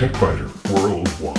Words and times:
TechByter 0.00 0.48
Worldwide. 0.72 1.36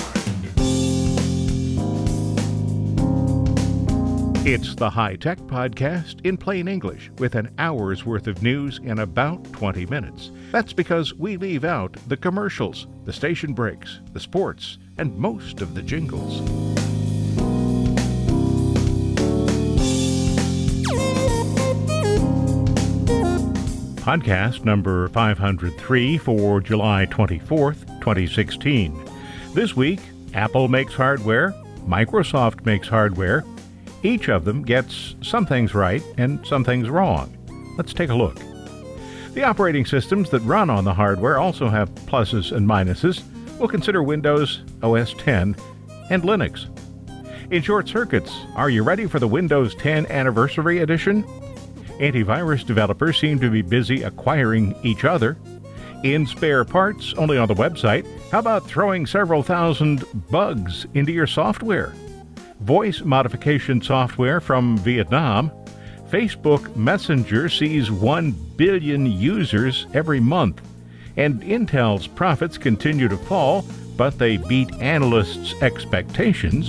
It's 4.45 4.75
the 4.75 4.87
High 4.87 5.15
Tech 5.15 5.39
Podcast 5.39 6.23
in 6.23 6.37
plain 6.37 6.67
English 6.67 7.09
with 7.17 7.33
an 7.33 7.51
hour's 7.57 8.05
worth 8.05 8.27
of 8.27 8.43
news 8.43 8.79
in 8.83 8.99
about 8.99 9.51
20 9.53 9.87
minutes. 9.87 10.29
That's 10.51 10.73
because 10.73 11.15
we 11.15 11.37
leave 11.37 11.63
out 11.63 11.97
the 12.07 12.15
commercials, 12.15 12.85
the 13.03 13.11
station 13.11 13.55
breaks, 13.55 13.99
the 14.13 14.19
sports, 14.19 14.77
and 14.99 15.17
most 15.17 15.61
of 15.61 15.73
the 15.73 15.81
jingles. 15.81 16.41
Podcast 24.01 24.65
number 24.65 25.07
503 25.07 26.17
for 26.19 26.61
July 26.61 27.07
24th, 27.07 27.90
2016. 28.01 28.93
This 29.53 29.75
week, 29.75 30.01
Apple 30.33 30.67
makes 30.67 30.93
hardware, 30.93 31.53
Microsoft 31.87 32.65
makes 32.65 32.87
hardware. 32.87 33.43
Each 34.03 34.29
of 34.29 34.45
them 34.45 34.63
gets 34.63 35.15
some 35.21 35.45
things 35.45 35.73
right 35.73 36.03
and 36.17 36.45
some 36.45 36.63
things 36.63 36.89
wrong. 36.89 37.37
Let's 37.77 37.93
take 37.93 38.09
a 38.09 38.15
look. 38.15 38.37
The 39.33 39.43
operating 39.43 39.85
systems 39.85 40.29
that 40.31 40.41
run 40.41 40.69
on 40.69 40.83
the 40.83 40.93
hardware 40.93 41.37
also 41.37 41.69
have 41.69 41.89
pluses 41.91 42.51
and 42.51 42.67
minuses. 42.67 43.23
We'll 43.57 43.69
consider 43.69 44.03
Windows, 44.03 44.63
OS 44.83 45.13
10, 45.13 45.55
and 46.09 46.23
Linux. 46.23 46.67
In 47.51 47.61
short 47.61 47.87
circuits, 47.87 48.33
are 48.55 48.69
you 48.69 48.83
ready 48.83 49.05
for 49.07 49.19
the 49.19 49.27
Windows 49.27 49.75
10 49.75 50.07
Anniversary 50.07 50.79
Edition? 50.79 51.23
Antivirus 51.99 52.65
developers 52.65 53.19
seem 53.19 53.39
to 53.39 53.49
be 53.49 53.61
busy 53.61 54.03
acquiring 54.03 54.75
each 54.83 55.05
other. 55.05 55.37
In 56.03 56.25
spare 56.25 56.65
parts, 56.65 57.13
only 57.13 57.37
on 57.37 57.47
the 57.47 57.53
website, 57.53 58.07
how 58.31 58.39
about 58.39 58.65
throwing 58.65 59.05
several 59.05 59.43
thousand 59.43 60.03
bugs 60.31 60.87
into 60.95 61.11
your 61.11 61.27
software? 61.27 61.93
Voice 62.61 63.01
modification 63.01 63.79
software 63.83 64.41
from 64.41 64.79
Vietnam. 64.79 65.51
Facebook 66.09 66.75
Messenger 66.75 67.49
sees 67.49 67.91
1 67.91 68.31
billion 68.57 69.05
users 69.05 69.85
every 69.93 70.19
month. 70.19 70.61
And 71.17 71.39
Intel's 71.43 72.07
profits 72.07 72.57
continue 72.57 73.07
to 73.07 73.17
fall, 73.17 73.63
but 73.95 74.17
they 74.17 74.37
beat 74.37 74.73
analysts' 74.81 75.53
expectations. 75.61 76.67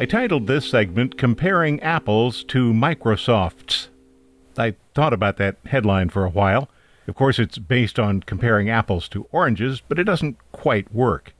I 0.00 0.06
titled 0.06 0.46
this 0.46 0.66
segment 0.66 1.18
Comparing 1.18 1.78
Apples 1.80 2.42
to 2.44 2.72
Microsofts. 2.72 3.88
I 4.56 4.74
thought 4.94 5.12
about 5.12 5.36
that 5.36 5.58
headline 5.66 6.08
for 6.08 6.24
a 6.24 6.30
while. 6.30 6.70
Of 7.06 7.14
course, 7.14 7.38
it's 7.38 7.58
based 7.58 7.98
on 7.98 8.22
comparing 8.22 8.70
apples 8.70 9.10
to 9.10 9.26
oranges, 9.30 9.82
but 9.86 9.98
it 9.98 10.04
doesn't 10.04 10.38
quite 10.52 10.90
work. 10.90 11.34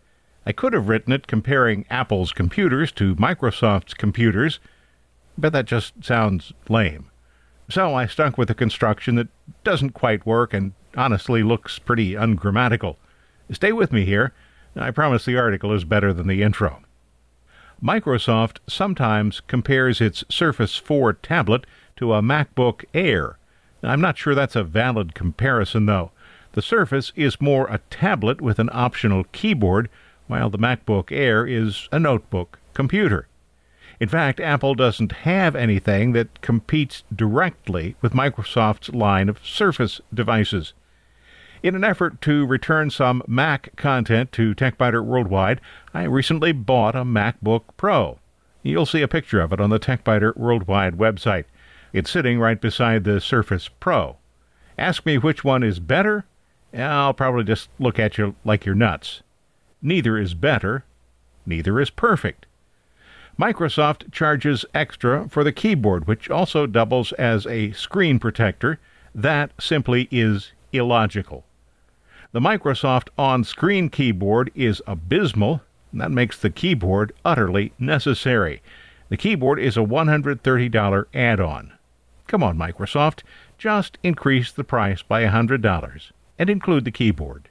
I 0.45 0.53
could 0.53 0.75
have 0.75 0.91
written 0.91 1.11
it 1.11 1.27
comparing 1.27 1.87
Apple's 1.89 2.33
computers 2.33 2.93
to 2.93 3.17
Microsoft's 3.17 3.95
computers, 3.95 4.61
but 5.39 5.55
that 5.55 5.65
just 5.65 5.95
sounds 6.05 6.53
lame. 6.69 7.11
So 7.71 7.95
I 7.95 8.05
stuck 8.05 8.37
with 8.37 8.51
a 8.51 8.55
construction 8.55 9.15
that 9.15 9.29
doesn't 9.65 9.95
quite 9.95 10.27
work 10.27 10.53
and 10.53 10.75
honestly 10.99 11.43
looks 11.43 11.79
pretty 11.79 12.15
ungrammatical. 12.15 12.99
Stay 13.51 13.73
with 13.73 13.91
me 13.91 14.05
here. 14.05 14.35
I 14.77 14.91
promise 14.91 15.25
the 15.25 15.39
article 15.39 15.73
is 15.73 15.85
better 15.85 16.13
than 16.13 16.27
the 16.27 16.43
intro. 16.43 16.83
Microsoft 17.83 18.59
sometimes 18.67 19.41
compares 19.41 20.03
its 20.03 20.23
Surface 20.29 20.77
4 20.77 21.15
tablet 21.15 21.65
to 21.97 22.13
a 22.13 22.21
MacBook 22.21 22.85
Air. 22.93 23.39
I'm 23.83 24.03
not 24.03 24.19
sure 24.19 24.35
that's 24.35 24.57
a 24.57 24.63
valid 24.63 25.15
comparison, 25.15 25.87
though. 25.87 26.11
The 26.53 26.61
Surface 26.61 27.11
is 27.17 27.41
more 27.41 27.67
a 27.69 27.81
tablet 27.89 28.43
with 28.43 28.59
an 28.59 28.69
optional 28.73 29.25
keyboard, 29.33 29.89
while 30.27 30.51
the 30.51 30.59
MacBook 30.59 31.11
Air 31.11 31.47
is 31.47 31.89
a 31.91 31.99
notebook 31.99 32.59
computer. 32.75 33.29
In 33.99 34.09
fact, 34.09 34.41
Apple 34.41 34.75
doesn't 34.75 35.13
have 35.13 35.57
anything 35.57 36.13
that 36.13 36.43
competes 36.43 37.05
directly 37.15 37.97
with 38.03 38.13
Microsoft's 38.13 38.91
line 38.91 39.29
of 39.29 39.45
Surface 39.45 40.01
devices. 40.13 40.75
In 41.63 41.75
an 41.75 41.85
effort 41.85 42.23
to 42.23 42.47
return 42.47 42.89
some 42.89 43.23
Mac 43.27 43.77
content 43.77 44.33
to 44.33 44.55
TechByter 44.55 45.05
Worldwide, 45.05 45.61
I 45.93 46.05
recently 46.05 46.53
bought 46.53 46.97
a 46.97 47.05
MacBook 47.05 47.65
Pro. 47.77 48.19
You'll 48.63 48.87
see 48.87 49.03
a 49.03 49.09
picture 49.09 49.43
of 49.43 49.53
it 49.53 49.61
on 49.61 49.69
the 49.69 49.79
TechByter 49.79 50.39
Worldwide 50.39 50.97
website. 50.97 51.45
It's 51.93 52.11
sitting 52.11 52.39
right 52.39 52.59
beside 52.59 53.05
the 53.05 53.21
Surface 53.21 53.69
Pro. 53.69 54.17
Ask 54.79 55.05
me 55.05 55.19
which 55.19 55.45
one 55.45 55.63
is 55.63 55.81
better? 55.81 56.25
I'll 56.73 57.13
probably 57.13 57.45
just 57.45 57.69
look 57.79 57.99
at 57.99 58.17
you 58.17 58.37
like 58.43 58.65
you're 58.65 58.75
nuts. 58.75 59.23
Neither 59.83 60.17
is 60.17 60.33
better. 60.33 60.85
Neither 61.45 61.79
is 61.79 61.91
perfect. 61.91 62.47
Microsoft 63.39 64.11
charges 64.13 64.65
extra 64.73 65.29
for 65.29 65.45
the 65.45 65.53
keyboard, 65.53 66.07
which 66.07 66.31
also 66.31 66.67
doubles 66.67 67.13
as 67.13 67.47
a 67.47 67.73
screen 67.73 68.19
protector. 68.19 68.79
That 69.15 69.51
simply 69.61 70.09
is 70.11 70.53
illogical. 70.73 71.45
The 72.33 72.41
Microsoft 72.41 73.09
on 73.19 73.43
screen 73.43 73.89
keyboard 73.89 74.53
is 74.55 74.81
abysmal. 74.87 75.63
That 75.93 76.13
makes 76.13 76.39
the 76.39 76.51
keyboard 76.51 77.13
utterly 77.25 77.73
necessary. 77.77 78.63
The 79.09 79.17
keyboard 79.17 79.59
is 79.59 79.77
a 79.77 79.81
$130 79.81 81.05
add 81.13 81.41
on. 81.41 81.73
Come 82.29 82.45
on, 82.45 82.57
Microsoft, 82.57 83.25
just 83.59 83.99
increase 84.05 84.53
the 84.53 84.63
price 84.63 85.03
by 85.03 85.25
$100 85.25 86.13
and 86.39 86.49
include 86.49 86.85
the 86.85 86.93
keyboard. 86.93 87.49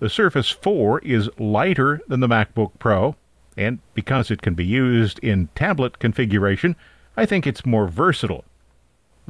The 0.00 0.10
Surface 0.10 0.50
4 0.50 0.98
is 0.98 1.30
lighter 1.38 2.02
than 2.06 2.20
the 2.20 2.28
MacBook 2.28 2.72
Pro, 2.78 3.16
and 3.56 3.78
because 3.94 4.30
it 4.30 4.42
can 4.42 4.52
be 4.52 4.66
used 4.66 5.18
in 5.20 5.48
tablet 5.54 5.98
configuration, 5.98 6.76
I 7.16 7.24
think 7.24 7.46
it's 7.46 7.64
more 7.64 7.88
versatile. 7.88 8.44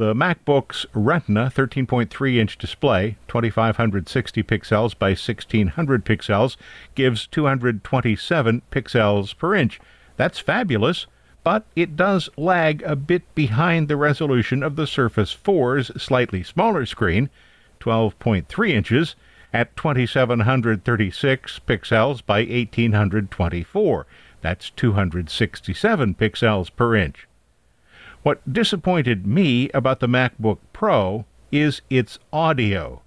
The 0.02 0.14
MacBook's 0.14 0.84
Retina 0.94 1.48
13.3 1.54 2.36
inch 2.36 2.58
display, 2.58 3.18
2560 3.28 4.42
pixels 4.42 4.98
by 4.98 5.10
1600 5.10 6.04
pixels, 6.04 6.56
gives 6.96 7.28
227 7.28 8.62
pixels 8.72 9.38
per 9.38 9.54
inch. 9.54 9.80
That's 10.16 10.40
fabulous, 10.40 11.06
but 11.44 11.66
it 11.76 11.94
does 11.94 12.28
lag 12.36 12.82
a 12.82 12.96
bit 12.96 13.32
behind 13.36 13.86
the 13.86 13.96
resolution 13.96 14.64
of 14.64 14.74
the 14.74 14.88
Surface 14.88 15.32
4's 15.32 16.02
slightly 16.02 16.42
smaller 16.42 16.84
screen, 16.84 17.30
12.3 17.78 18.70
inches, 18.70 19.14
at 19.52 19.76
2736 19.76 21.60
pixels 21.60 22.26
by 22.26 22.40
1824. 22.40 24.06
That's 24.40 24.70
267 24.70 26.14
pixels 26.16 26.74
per 26.74 26.96
inch. 26.96 27.28
What 28.22 28.52
disappointed 28.52 29.26
me 29.26 29.68
about 29.70 29.98
the 29.98 30.06
MacBook 30.06 30.58
Pro 30.72 31.24
is 31.50 31.82
its 31.90 32.20
audio. 32.32 33.02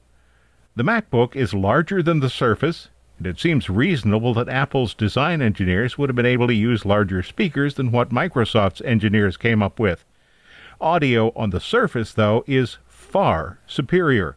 The 0.76 0.84
MacBook 0.84 1.38
is 1.38 1.54
larger 1.54 2.04
than 2.04 2.20
the 2.20 2.30
Surface, 2.30 2.90
and 3.18 3.26
it 3.26 3.40
seems 3.40 3.70
reasonable 3.70 4.34
that 4.34 4.50
Apple's 4.50 4.94
design 4.94 5.42
engineers 5.42 5.98
would 5.98 6.10
have 6.10 6.18
been 6.18 6.26
able 6.26 6.48
to 6.48 6.54
use 6.54 6.86
larger 6.86 7.24
speakers 7.24 7.76
than 7.76 7.94
what 7.94 8.10
Microsoft's 8.10 8.82
engineers 8.82 9.38
came 9.38 9.64
up 9.64 9.80
with. 9.80 10.04
Audio 10.82 11.32
on 11.34 11.52
the 11.52 11.62
Surface, 11.62 12.12
though, 12.12 12.44
is 12.46 12.78
far 12.86 13.60
superior. 13.66 14.36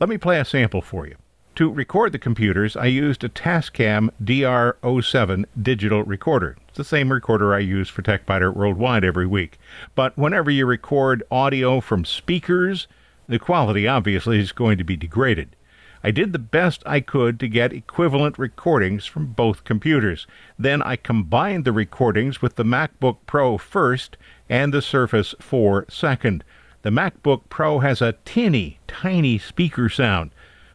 Let 0.00 0.08
me 0.08 0.18
play 0.18 0.40
a 0.40 0.44
sample 0.44 0.82
for 0.82 1.06
you. 1.06 1.14
To 1.60 1.70
record 1.70 2.12
the 2.12 2.18
computers, 2.18 2.74
I 2.74 2.86
used 2.86 3.22
a 3.22 3.28
Tascam 3.28 4.08
DR07 4.24 5.44
digital 5.60 6.02
recorder. 6.04 6.56
It's 6.68 6.78
the 6.78 6.84
same 6.84 7.12
recorder 7.12 7.52
I 7.52 7.58
use 7.58 7.90
for 7.90 8.00
TechByter 8.00 8.54
Worldwide 8.54 9.04
every 9.04 9.26
week. 9.26 9.58
But 9.94 10.16
whenever 10.16 10.50
you 10.50 10.64
record 10.64 11.22
audio 11.30 11.82
from 11.82 12.06
speakers, 12.06 12.88
the 13.28 13.38
quality 13.38 13.86
obviously 13.86 14.38
is 14.38 14.52
going 14.52 14.78
to 14.78 14.84
be 14.84 14.96
degraded. 14.96 15.54
I 16.02 16.12
did 16.12 16.32
the 16.32 16.38
best 16.38 16.82
I 16.86 17.00
could 17.00 17.38
to 17.40 17.46
get 17.46 17.74
equivalent 17.74 18.38
recordings 18.38 19.04
from 19.04 19.26
both 19.26 19.64
computers. 19.64 20.26
Then 20.58 20.80
I 20.80 20.96
combined 20.96 21.66
the 21.66 21.72
recordings 21.72 22.40
with 22.40 22.56
the 22.56 22.64
MacBook 22.64 23.18
Pro 23.26 23.58
first 23.58 24.16
and 24.48 24.72
the 24.72 24.80
Surface 24.80 25.34
4 25.40 25.84
second. 25.90 26.42
The 26.80 26.88
MacBook 26.88 27.42
Pro 27.50 27.80
has 27.80 28.00
a 28.00 28.14
tinny, 28.24 28.78
tiny 28.88 29.36
speaker 29.36 29.90
sound 29.90 30.30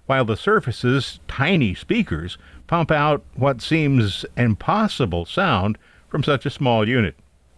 while 0.06 0.26
the 0.26 0.38
Surface's 0.38 1.20
tiny 1.28 1.74
speakers 1.74 2.38
pump 2.68 2.92
out 2.92 3.24
what 3.36 3.62
seems 3.62 4.26
impossible 4.38 5.26
sound 5.26 5.78
from 6.10 6.24
such 6.24 6.46
a 6.46 6.50
small 6.50 6.88
unit. 6.88 7.16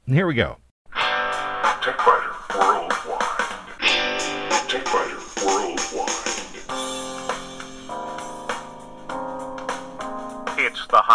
Here 0.07 0.27
we 0.27 0.33
go. 0.33 0.57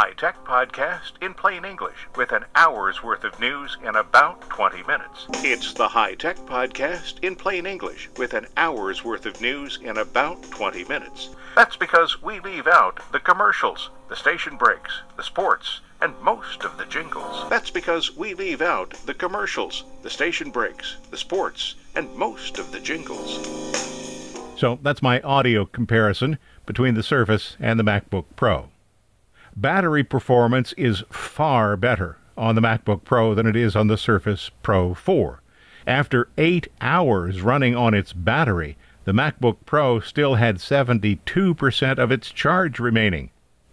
High 0.03 0.15
Tech 0.15 0.45
Podcast 0.45 1.13
in 1.21 1.33
plain 1.33 1.65
English 1.65 2.09
with 2.17 2.33
an 2.33 2.45
hour's 2.57 3.05
worth 3.05 3.23
of 3.23 3.39
news 3.39 3.77
in 3.85 3.95
about 3.95 4.41
20 4.49 4.83
minutes. 4.83 5.29
It's 5.45 5.75
the 5.75 5.87
High 5.87 6.15
Tech 6.15 6.39
Podcast 6.39 7.23
in 7.23 7.37
plain 7.37 7.67
English 7.67 8.11
with 8.17 8.35
an 8.35 8.49
hour's 8.57 9.05
worth 9.05 9.27
of 9.27 9.41
news 9.41 9.79
in 9.81 9.99
about 9.99 10.43
20 10.51 10.83
minutes. 10.87 11.29
That's 11.55 11.77
because 11.77 12.21
we 12.21 12.41
leave 12.41 12.67
out 12.67 12.99
the 13.13 13.21
commercials, 13.21 13.91
the 14.09 14.17
station 14.17 14.57
breaks, 14.57 14.93
the 15.17 15.23
sports, 15.23 15.83
and 16.01 16.21
most 16.21 16.65
of 16.65 16.77
the 16.79 16.87
jingles. 16.87 17.49
That's 17.49 17.71
because 17.71 18.17
we 18.17 18.35
leave 18.35 18.61
out 18.61 18.95
the 19.07 19.15
commercials, 19.15 19.85
the 20.03 20.11
station 20.11 20.51
breaks, 20.51 20.97
the 21.13 21.17
sports, 21.17 21.77
and 21.95 22.13
most 22.17 22.59
of 22.59 22.73
the 22.73 22.81
jingles. 22.81 23.39
So 24.59 24.81
that's 24.83 25.01
my 25.01 25.21
audio 25.21 25.65
comparison 25.65 26.39
between 26.67 26.95
the 26.95 27.05
Surface 27.05 27.57
and 27.61 27.79
the 27.79 27.85
MacBook 27.85 28.25
Pro. 28.35 28.69
Battery 29.57 30.03
performance 30.03 30.73
is 30.75 31.05
far 31.11 31.77
better 31.77 32.17
on 32.39 32.55
the 32.55 32.63
MacBook 32.63 33.05
Pro 33.05 33.35
than 33.35 33.47
it 33.47 33.55
is 33.55 33.77
on 33.77 33.87
the 33.87 33.99
Surface 33.99 34.51
Pro 34.63 34.95
4. 34.95 35.43
After 35.87 36.29
eight 36.39 36.69
hours 36.81 37.43
running 37.43 37.77
on 37.77 37.93
its 37.93 38.13
battery, 38.13 38.79
the 39.05 39.13
MacBook 39.13 39.59
Pro 39.67 40.01
still 40.01 40.37
had 40.37 40.57
72% 40.57 41.99
of 41.99 42.11
its 42.11 42.31
charge 42.31 42.79
remaining. 42.79 43.31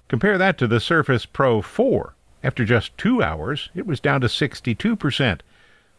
Compare 0.10 0.38
that 0.38 0.58
to 0.58 0.68
the 0.68 0.80
Surface 0.80 1.26
Pro 1.26 1.62
4. 1.62 2.16
After 2.44 2.66
just 2.66 2.98
two 2.98 3.22
hours, 3.22 3.70
it 3.76 3.86
was 3.86 4.00
down 4.00 4.22
to 4.22 4.28
62%. 4.28 5.42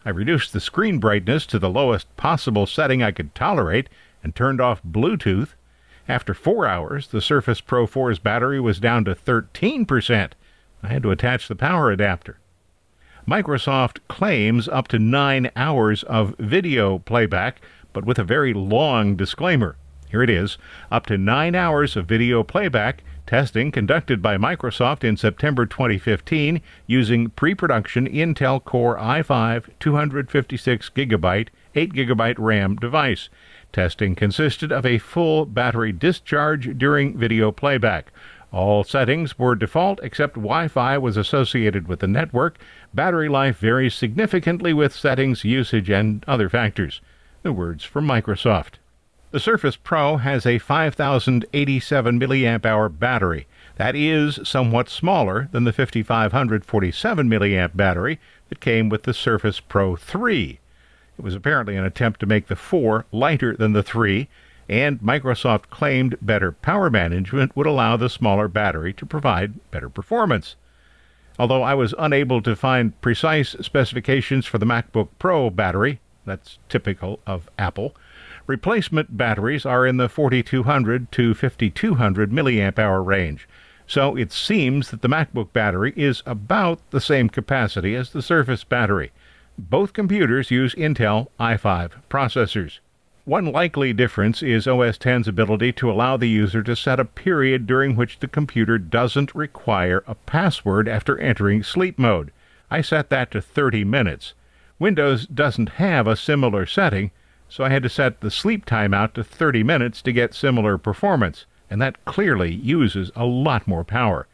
I 0.05 0.11
reduced 0.11 0.53
the 0.53 0.61
screen 0.61 0.99
brightness 0.99 1.47
to 1.47 1.59
the 1.59 1.71
lowest 1.71 2.15
possible 2.17 2.67
setting 2.67 3.03
I 3.03 3.13
could 3.13 3.35
tolerate 3.35 3.89
and 4.23 4.35
turned 4.35 4.61
off 4.61 4.83
Bluetooth. 4.83 5.55
After 6.11 6.35
four 6.35 6.67
hours, 6.67 7.07
the 7.07 7.21
Surface 7.21 7.61
Pro 7.61 7.87
4's 7.87 8.19
battery 8.19 8.59
was 8.59 8.81
down 8.81 9.05
to 9.05 9.15
13%. 9.15 10.33
I 10.83 10.89
had 10.89 11.05
to 11.05 11.13
attach 11.13 11.47
the 11.47 11.55
power 11.55 11.93
adapter. 11.93 12.41
Microsoft 13.29 13.99
claims 14.09 14.67
up 14.67 14.89
to 14.89 14.99
nine 14.99 15.53
hours 15.55 16.03
of 16.03 16.35
video 16.37 16.99
playback, 16.99 17.61
but 17.93 18.05
with 18.05 18.19
a 18.19 18.25
very 18.25 18.53
long 18.53 19.15
disclaimer. 19.15 19.77
Here 20.09 20.25
it 20.25 20.31
is 20.31 20.59
up 20.91 21.07
to 21.07 21.17
nine 21.17 21.55
hours 21.55 21.97
of 21.97 22.07
video 22.07 22.43
playback. 22.43 23.05
Testing 23.25 23.71
conducted 23.71 24.21
by 24.21 24.37
Microsoft 24.37 25.05
in 25.05 25.17
September 25.17 25.65
2015 25.65 26.61
using 26.89 27.31
pre 27.31 27.55
production 27.55 28.09
Intel 28.09 28.65
Core 28.65 28.99
i5 28.99 29.67
256 29.79 30.91
GB, 30.91 31.49
8 31.77 31.93
GB 31.93 32.35
RAM 32.37 32.75
device. 32.75 33.29
Testing 33.73 34.15
consisted 34.15 34.73
of 34.73 34.85
a 34.85 34.99
full 34.99 35.47
battery 35.47 35.93
discharge 35.93 36.77
during 36.77 37.17
video 37.17 37.53
playback. 37.53 38.13
All 38.53 38.83
settings 38.83 39.39
were 39.39 39.55
default 39.55 40.01
except 40.03 40.35
Wi 40.35 40.67
Fi 40.67 40.99
was 40.99 41.17
associated 41.17 41.87
with 41.87 42.01
the 42.01 42.09
network. 42.09 42.59
Battery 42.93 43.29
life 43.29 43.59
varies 43.59 43.95
significantly 43.95 44.73
with 44.73 44.93
settings, 44.93 45.45
usage, 45.45 45.89
and 45.89 46.25
other 46.27 46.49
factors. 46.49 47.01
The 47.43 47.53
words 47.53 47.85
from 47.85 48.07
Microsoft. 48.07 48.75
The 49.31 49.39
Surface 49.39 49.77
Pro 49.77 50.17
has 50.17 50.45
a 50.45 50.59
5087 50.59 52.19
mAh 52.19 52.89
battery. 52.89 53.47
That 53.77 53.95
is 53.95 54.41
somewhat 54.43 54.89
smaller 54.89 55.49
than 55.53 55.63
the 55.63 55.73
5547 55.73 57.29
mAh 57.29 57.69
battery 57.69 58.19
that 58.49 58.61
came 58.61 58.89
with 58.89 59.05
the 59.05 59.15
Surface 59.15 59.61
Pro 59.61 59.95
3. 59.95 60.60
It 61.21 61.25
was 61.25 61.35
apparently 61.35 61.77
an 61.77 61.85
attempt 61.85 62.19
to 62.21 62.27
make 62.27 62.47
the 62.47 62.57
4 62.57 63.05
lighter 63.13 63.55
than 63.55 63.75
the 63.75 63.83
3, 63.83 64.27
and 64.71 64.99
Microsoft 65.01 65.69
claimed 65.69 66.17
better 66.23 66.51
power 66.51 66.89
management 66.89 67.55
would 67.55 67.67
allow 67.67 67.99
the 67.99 68.09
smaller 68.09 68.49
battery 68.49 68.95
to 68.95 69.05
provide 69.05 69.71
better 69.71 69.91
performance. 69.91 70.57
Although 71.39 71.63
I 71.63 71.75
was 71.75 71.95
unable 71.99 72.41
to 72.41 72.57
find 72.57 72.99
precise 73.03 73.51
specifications 73.61 74.47
for 74.47 74.57
the 74.57 74.65
MacBook 74.65 75.09
Pro 75.19 75.51
battery, 75.51 76.01
that's 76.25 76.59
typical 76.71 77.21
of 77.27 77.51
Apple, 77.59 77.95
replacement 78.47 79.19
batteries 79.19 79.67
are 79.67 79.87
in 79.87 79.99
the 79.99 80.09
4200 80.09 81.13
to 81.13 81.35
5200 81.35 82.33
milliamp 82.33 82.79
hour 82.79 83.03
range. 83.03 83.47
So 83.87 84.17
it 84.17 84.33
seems 84.33 84.91
that 84.91 85.03
the 85.03 85.09
MacBook 85.09 85.53
battery 85.53 85.93
is 85.97 86.23
about 86.25 86.81
the 86.93 87.01
same 87.03 87.29
capacity 87.29 87.95
as 87.95 88.09
the 88.09 88.23
Surface 88.23 88.65
battery. 88.65 89.13
Both 89.69 89.93
computers 89.93 90.51
use 90.51 90.75
Intel 90.75 91.29
i5 91.39 91.91
processors. 92.09 92.79
One 93.27 93.53
likely 93.53 93.93
difference 93.93 94.43
is 94.43 94.67
OS 94.67 94.97
X's 95.05 95.29
ability 95.29 95.73
to 95.75 95.91
allow 95.91 96.17
the 96.17 96.31
user 96.31 96.63
to 96.63 96.75
set 96.75 96.99
a 96.99 97.05
period 97.05 97.67
during 97.67 97.95
which 97.95 98.21
the 98.21 98.27
computer 98.27 98.79
doesn't 98.79 99.35
require 99.35 100.03
a 100.07 100.15
password 100.15 100.89
after 100.89 101.19
entering 101.19 101.63
sleep 101.63 101.99
mode. 101.99 102.33
I 102.71 102.81
set 102.81 103.11
that 103.11 103.31
to 103.33 103.43
30 103.43 103.85
minutes. 103.85 104.33
Windows 104.79 105.27
doesn't 105.27 105.69
have 105.69 106.07
a 106.07 106.17
similar 106.17 106.65
setting, 106.65 107.11
so 107.47 107.63
I 107.63 107.69
had 107.69 107.83
to 107.83 107.91
set 107.91 108.23
the 108.23 108.31
sleep 108.31 108.65
timeout 108.65 109.13
to 109.13 109.23
30 109.23 109.63
minutes 109.63 110.01
to 110.03 110.13
get 110.13 110.33
similar 110.33 110.79
performance, 110.79 111.45
and 111.69 111.83
that 111.83 112.03
clearly 112.07 112.51
uses 112.51 113.11
a 113.15 113.27
lot 113.27 113.69
more 113.69 113.85
power. 113.85 114.27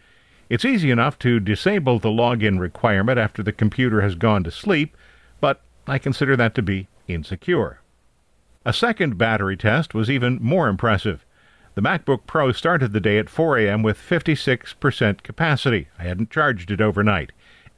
It's 0.48 0.64
easy 0.64 0.92
enough 0.92 1.18
to 1.18 1.40
disable 1.40 1.98
the 1.98 2.10
login 2.10 2.60
requirement 2.60 3.18
after 3.18 3.42
the 3.42 3.52
computer 3.52 4.02
has 4.02 4.14
gone 4.14 4.44
to 4.44 4.52
sleep, 4.52 4.96
but 5.40 5.60
I 5.86 5.98
consider 5.98 6.36
that 6.36 6.54
to 6.56 6.62
be 6.62 6.88
insecure. 7.08 7.80
A 8.64 8.72
second 8.72 9.16
battery 9.16 9.56
test 9.56 9.94
was 9.94 10.10
even 10.10 10.38
more 10.42 10.68
impressive. 10.68 11.24
The 11.76 11.82
MacBook 11.82 12.26
Pro 12.26 12.52
started 12.52 12.92
the 12.92 13.00
day 13.00 13.18
at 13.18 13.28
4 13.28 13.58
a.m. 13.58 13.82
with 13.82 13.98
56% 13.98 15.22
capacity. 15.22 15.88
I 15.98 16.04
hadn't 16.04 16.30
charged 16.30 16.70
it 16.70 16.80
overnight. 16.80 17.32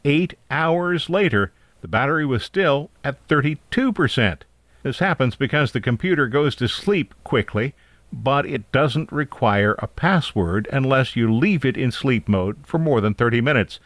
Eight 0.04 0.34
hours 0.50 1.10
later, 1.10 1.52
the 1.80 1.88
battery 1.88 2.24
was 2.24 2.44
still 2.44 2.90
at 3.04 3.26
32%. 3.28 4.38
This 4.82 5.00
happens 5.00 5.36
because 5.36 5.72
the 5.72 5.80
computer 5.80 6.28
goes 6.28 6.54
to 6.56 6.68
sleep 6.68 7.12
quickly, 7.24 7.74
but 8.12 8.46
it 8.46 8.70
doesn't 8.72 9.12
require 9.12 9.74
a 9.80 9.86
password 9.86 10.68
unless 10.72 11.16
you 11.16 11.32
leave 11.32 11.64
it 11.64 11.76
in 11.76 11.90
sleep 11.90 12.28
mode 12.28 12.56
for 12.64 12.78
more 12.78 13.00
than 13.00 13.14
30 13.14 13.40
minutes. 13.40 13.80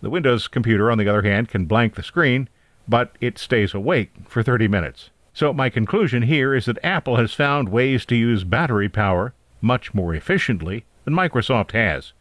The 0.00 0.10
Windows 0.10 0.48
computer, 0.48 0.90
on 0.90 0.98
the 0.98 1.08
other 1.08 1.22
hand, 1.22 1.48
can 1.48 1.66
blank 1.66 1.94
the 1.94 2.02
screen 2.02 2.48
but 2.88 3.12
it 3.20 3.38
stays 3.38 3.74
awake 3.74 4.10
for 4.26 4.42
30 4.42 4.68
minutes. 4.68 5.10
So, 5.32 5.52
my 5.52 5.70
conclusion 5.70 6.22
here 6.22 6.54
is 6.54 6.64
that 6.64 6.82
Apple 6.82 7.16
has 7.16 7.34
found 7.34 7.68
ways 7.68 8.04
to 8.06 8.16
use 8.16 8.42
battery 8.44 8.88
power 8.88 9.34
much 9.60 9.94
more 9.94 10.14
efficiently 10.14 10.84
than 11.04 11.14
Microsoft 11.14 11.72
has. 11.72 12.12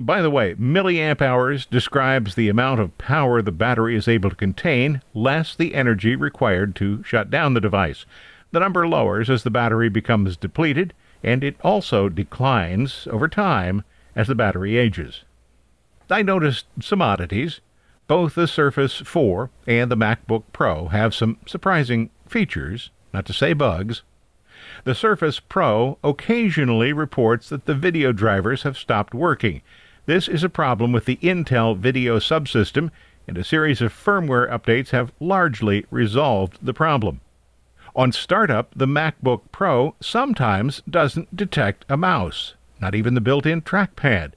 By 0.00 0.22
the 0.22 0.30
way, 0.30 0.54
milliamp 0.54 1.20
hours 1.20 1.66
describes 1.66 2.34
the 2.34 2.48
amount 2.48 2.80
of 2.80 2.96
power 2.98 3.42
the 3.42 3.52
battery 3.52 3.94
is 3.94 4.08
able 4.08 4.30
to 4.30 4.36
contain, 4.36 5.02
less 5.14 5.54
the 5.54 5.74
energy 5.74 6.16
required 6.16 6.74
to 6.76 7.02
shut 7.04 7.30
down 7.30 7.54
the 7.54 7.60
device. 7.60 8.04
The 8.52 8.60
number 8.60 8.88
lowers 8.88 9.30
as 9.30 9.42
the 9.42 9.50
battery 9.50 9.88
becomes 9.88 10.36
depleted, 10.36 10.92
and 11.22 11.44
it 11.44 11.56
also 11.62 12.08
declines 12.08 13.06
over 13.10 13.28
time 13.28 13.84
as 14.16 14.26
the 14.28 14.34
battery 14.34 14.76
ages. 14.76 15.24
I 16.10 16.22
noticed 16.22 16.66
some 16.80 17.00
oddities. 17.00 17.60
Both 18.08 18.34
the 18.34 18.48
Surface 18.48 18.96
4 18.96 19.50
and 19.66 19.90
the 19.90 19.96
MacBook 19.96 20.42
Pro 20.52 20.88
have 20.88 21.14
some 21.14 21.38
surprising 21.46 22.10
features, 22.26 22.90
not 23.12 23.24
to 23.26 23.32
say 23.32 23.52
bugs. 23.52 24.02
The 24.84 24.94
Surface 24.94 25.40
Pro 25.40 25.98
occasionally 26.02 26.92
reports 26.92 27.48
that 27.48 27.66
the 27.66 27.74
video 27.74 28.12
drivers 28.12 28.64
have 28.64 28.76
stopped 28.76 29.14
working. 29.14 29.62
This 30.06 30.26
is 30.26 30.42
a 30.42 30.48
problem 30.48 30.90
with 30.90 31.04
the 31.04 31.16
Intel 31.22 31.76
video 31.76 32.18
subsystem, 32.18 32.90
and 33.28 33.38
a 33.38 33.44
series 33.44 33.80
of 33.80 33.92
firmware 33.92 34.50
updates 34.50 34.90
have 34.90 35.12
largely 35.20 35.86
resolved 35.90 36.58
the 36.60 36.74
problem. 36.74 37.20
On 37.94 38.10
startup, 38.10 38.72
the 38.74 38.86
MacBook 38.86 39.42
Pro 39.52 39.94
sometimes 40.00 40.82
doesn't 40.90 41.36
detect 41.36 41.84
a 41.88 41.96
mouse, 41.96 42.54
not 42.80 42.94
even 42.94 43.14
the 43.14 43.20
built 43.20 43.46
in 43.46 43.62
trackpad. 43.62 44.32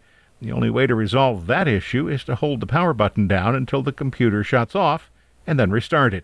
The 0.45 0.51
only 0.51 0.69
way 0.69 0.85
to 0.85 0.93
resolve 0.93 1.47
that 1.47 1.67
issue 1.67 2.07
is 2.07 2.23
to 2.25 2.35
hold 2.35 2.59
the 2.59 2.67
power 2.67 2.93
button 2.93 3.27
down 3.27 3.55
until 3.55 3.81
the 3.81 3.91
computer 3.91 4.43
shuts 4.43 4.75
off 4.75 5.09
and 5.47 5.59
then 5.59 5.71
restart 5.71 6.13
it. 6.13 6.23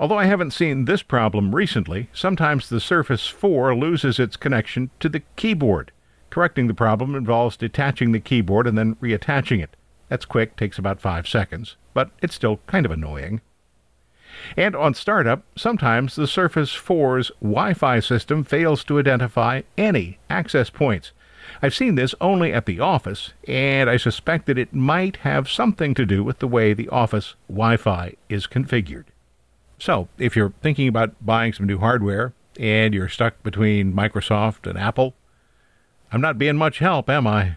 Although 0.00 0.18
I 0.18 0.24
haven't 0.24 0.50
seen 0.50 0.86
this 0.86 1.04
problem 1.04 1.54
recently, 1.54 2.08
sometimes 2.12 2.68
the 2.68 2.80
Surface 2.80 3.28
4 3.28 3.76
loses 3.76 4.18
its 4.18 4.36
connection 4.36 4.90
to 4.98 5.08
the 5.08 5.22
keyboard. 5.36 5.92
Correcting 6.30 6.66
the 6.66 6.74
problem 6.74 7.14
involves 7.14 7.56
detaching 7.56 8.10
the 8.10 8.18
keyboard 8.18 8.66
and 8.66 8.76
then 8.76 8.96
reattaching 8.96 9.62
it. 9.62 9.76
That's 10.08 10.24
quick, 10.24 10.56
takes 10.56 10.76
about 10.76 11.00
five 11.00 11.28
seconds, 11.28 11.76
but 11.92 12.10
it's 12.20 12.34
still 12.34 12.58
kind 12.66 12.84
of 12.84 12.90
annoying. 12.90 13.40
And 14.56 14.74
on 14.74 14.94
startup, 14.94 15.44
sometimes 15.54 16.16
the 16.16 16.26
Surface 16.26 16.74
4's 16.74 17.30
Wi 17.40 17.72
Fi 17.72 18.00
system 18.00 18.42
fails 18.42 18.82
to 18.82 18.98
identify 18.98 19.62
any 19.78 20.18
access 20.28 20.70
points. 20.70 21.12
I've 21.62 21.74
seen 21.74 21.94
this 21.94 22.14
only 22.20 22.52
at 22.52 22.66
the 22.66 22.80
office, 22.80 23.32
and 23.46 23.88
I 23.88 23.96
suspect 23.96 24.46
that 24.46 24.58
it 24.58 24.74
might 24.74 25.18
have 25.18 25.50
something 25.50 25.94
to 25.94 26.06
do 26.06 26.22
with 26.24 26.38
the 26.38 26.48
way 26.48 26.72
the 26.72 26.88
office 26.88 27.34
Wi 27.48 27.76
Fi 27.76 28.14
is 28.28 28.46
configured. 28.46 29.04
So, 29.78 30.08
if 30.18 30.36
you're 30.36 30.52
thinking 30.62 30.88
about 30.88 31.14
buying 31.24 31.52
some 31.52 31.66
new 31.66 31.78
hardware 31.78 32.32
and 32.58 32.94
you're 32.94 33.08
stuck 33.08 33.42
between 33.42 33.92
Microsoft 33.92 34.68
and 34.68 34.78
Apple, 34.78 35.14
I'm 36.12 36.20
not 36.20 36.38
being 36.38 36.56
much 36.56 36.78
help, 36.78 37.10
am 37.10 37.26
I? 37.26 37.56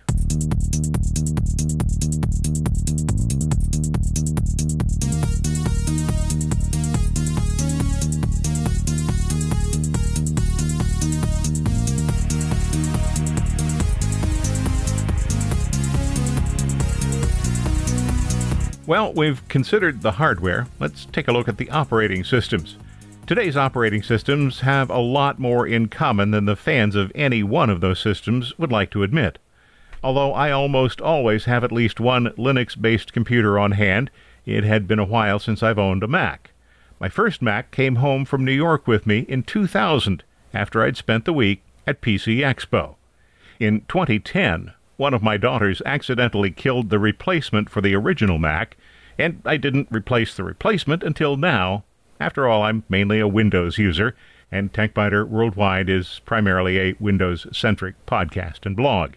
Well, 18.87 19.11
we've 19.11 19.45
considered 19.49 20.01
the 20.01 20.13
hardware. 20.13 20.65
Let's 20.79 21.03
take 21.03 21.27
a 21.27 21.33
look 21.33 21.49
at 21.49 21.57
the 21.57 21.69
operating 21.71 22.23
systems. 22.23 22.77
Today's 23.25 23.57
operating 23.57 24.01
systems 24.01 24.61
have 24.61 24.89
a 24.89 24.97
lot 24.97 25.39
more 25.39 25.67
in 25.67 25.89
common 25.89 26.31
than 26.31 26.45
the 26.45 26.55
fans 26.55 26.95
of 26.95 27.11
any 27.13 27.43
one 27.43 27.69
of 27.69 27.81
those 27.81 27.99
systems 27.99 28.57
would 28.57 28.71
like 28.71 28.89
to 28.91 29.03
admit. 29.03 29.39
Although 30.01 30.31
I 30.31 30.51
almost 30.51 31.01
always 31.01 31.43
have 31.43 31.65
at 31.65 31.71
least 31.73 31.99
one 31.99 32.27
Linux 32.37 32.81
based 32.81 33.11
computer 33.11 33.59
on 33.59 33.73
hand, 33.73 34.09
it 34.45 34.63
had 34.63 34.87
been 34.87 34.99
a 34.99 35.05
while 35.05 35.37
since 35.37 35.61
I've 35.61 35.77
owned 35.77 36.01
a 36.01 36.07
Mac. 36.07 36.51
My 36.97 37.09
first 37.09 37.41
Mac 37.41 37.71
came 37.71 37.97
home 37.97 38.23
from 38.23 38.45
New 38.45 38.53
York 38.53 38.87
with 38.87 39.05
me 39.05 39.25
in 39.27 39.43
2000 39.43 40.23
after 40.53 40.81
I'd 40.81 40.95
spent 40.95 41.25
the 41.25 41.33
week 41.33 41.61
at 41.85 41.99
PC 41.99 42.37
Expo. 42.37 42.95
In 43.59 43.81
2010, 43.89 44.71
one 44.97 45.13
of 45.13 45.23
my 45.23 45.37
daughters 45.37 45.81
accidentally 45.85 46.51
killed 46.51 46.89
the 46.89 46.99
replacement 46.99 47.69
for 47.69 47.81
the 47.81 47.95
original 47.95 48.37
Mac, 48.37 48.75
and 49.17 49.41
I 49.45 49.57
didn't 49.57 49.87
replace 49.91 50.35
the 50.35 50.43
replacement 50.43 51.03
until 51.03 51.37
now. 51.37 51.83
After 52.19 52.47
all, 52.47 52.63
I'm 52.63 52.83
mainly 52.89 53.19
a 53.19 53.27
Windows 53.27 53.77
user, 53.77 54.15
and 54.51 54.73
TechByter 54.73 55.27
Worldwide 55.27 55.89
is 55.89 56.19
primarily 56.25 56.79
a 56.79 56.95
Windows 56.99 57.45
centric 57.51 57.95
podcast 58.05 58.65
and 58.65 58.75
blog. 58.75 59.13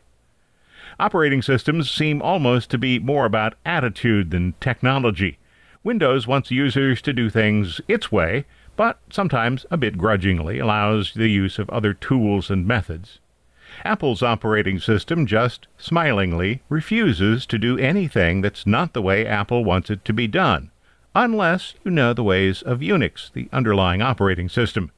Operating 0.98 1.40
systems 1.40 1.90
seem 1.90 2.20
almost 2.20 2.70
to 2.70 2.78
be 2.78 2.98
more 2.98 3.24
about 3.24 3.54
attitude 3.64 4.30
than 4.30 4.54
technology. 4.60 5.38
Windows 5.82 6.26
wants 6.26 6.50
users 6.50 7.00
to 7.02 7.12
do 7.14 7.30
things 7.30 7.80
its 7.88 8.12
way, 8.12 8.44
but 8.76 8.98
sometimes 9.08 9.64
a 9.70 9.78
bit 9.78 9.96
grudgingly 9.96 10.58
allows 10.58 11.14
the 11.14 11.28
use 11.28 11.58
of 11.58 11.70
other 11.70 11.94
tools 11.94 12.50
and 12.50 12.66
methods. 12.66 13.18
Apple's 13.84 14.22
operating 14.22 14.78
system 14.78 15.26
just 15.26 15.66
smilingly 15.78 16.62
refuses 16.68 17.46
to 17.46 17.58
do 17.58 17.78
anything 17.78 18.40
that's 18.40 18.66
not 18.66 18.92
the 18.92 19.02
way 19.02 19.26
Apple 19.26 19.64
wants 19.64 19.90
it 19.90 20.04
to 20.04 20.12
be 20.12 20.26
done, 20.26 20.70
unless 21.14 21.74
you 21.84 21.90
know 21.90 22.12
the 22.12 22.22
ways 22.22 22.62
of 22.62 22.80
Unix, 22.80 23.32
the 23.32 23.48
underlying 23.52 24.02
operating 24.02 24.48
system. 24.48 24.92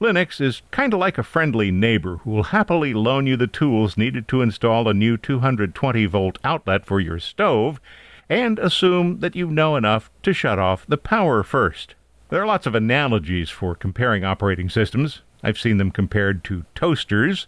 Linux 0.00 0.40
is 0.40 0.62
kind 0.70 0.92
of 0.92 1.00
like 1.00 1.18
a 1.18 1.22
friendly 1.22 1.70
neighbor 1.70 2.16
who 2.18 2.30
will 2.30 2.42
happily 2.44 2.92
loan 2.92 3.26
you 3.26 3.36
the 3.36 3.46
tools 3.46 3.96
needed 3.96 4.28
to 4.28 4.42
install 4.42 4.88
a 4.88 4.94
new 4.94 5.16
220 5.16 6.04
volt 6.06 6.38
outlet 6.44 6.84
for 6.84 7.00
your 7.00 7.18
stove 7.18 7.80
and 8.28 8.58
assume 8.58 9.20
that 9.20 9.36
you 9.36 9.46
know 9.50 9.76
enough 9.76 10.10
to 10.22 10.32
shut 10.32 10.58
off 10.58 10.86
the 10.86 10.98
power 10.98 11.42
first. 11.42 11.94
There 12.28 12.42
are 12.42 12.46
lots 12.46 12.66
of 12.66 12.74
analogies 12.74 13.50
for 13.50 13.74
comparing 13.74 14.24
operating 14.24 14.68
systems. 14.68 15.22
I've 15.42 15.58
seen 15.58 15.76
them 15.76 15.90
compared 15.90 16.42
to 16.44 16.64
toasters. 16.74 17.46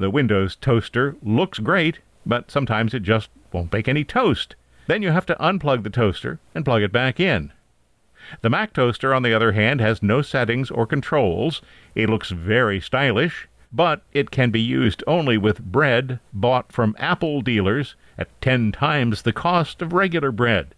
The 0.00 0.08
Windows 0.08 0.56
toaster 0.56 1.14
looks 1.22 1.58
great, 1.58 1.98
but 2.24 2.50
sometimes 2.50 2.94
it 2.94 3.02
just 3.02 3.28
won't 3.52 3.70
bake 3.70 3.86
any 3.86 4.02
toast. 4.02 4.54
Then 4.86 5.02
you 5.02 5.10
have 5.10 5.26
to 5.26 5.34
unplug 5.34 5.82
the 5.82 5.90
toaster 5.90 6.38
and 6.54 6.64
plug 6.64 6.80
it 6.80 6.90
back 6.90 7.20
in. 7.20 7.52
The 8.40 8.48
Mac 8.48 8.72
toaster, 8.72 9.12
on 9.12 9.22
the 9.22 9.34
other 9.34 9.52
hand, 9.52 9.82
has 9.82 10.02
no 10.02 10.22
settings 10.22 10.70
or 10.70 10.86
controls. 10.86 11.60
It 11.94 12.08
looks 12.08 12.30
very 12.30 12.80
stylish, 12.80 13.46
but 13.70 14.00
it 14.14 14.30
can 14.30 14.50
be 14.50 14.60
used 14.62 15.04
only 15.06 15.36
with 15.36 15.60
bread 15.70 16.18
bought 16.32 16.72
from 16.72 16.96
Apple 16.98 17.42
dealers 17.42 17.94
at 18.16 18.40
10 18.40 18.72
times 18.72 19.20
the 19.20 19.34
cost 19.34 19.82
of 19.82 19.92
regular 19.92 20.32
bread. 20.32 20.74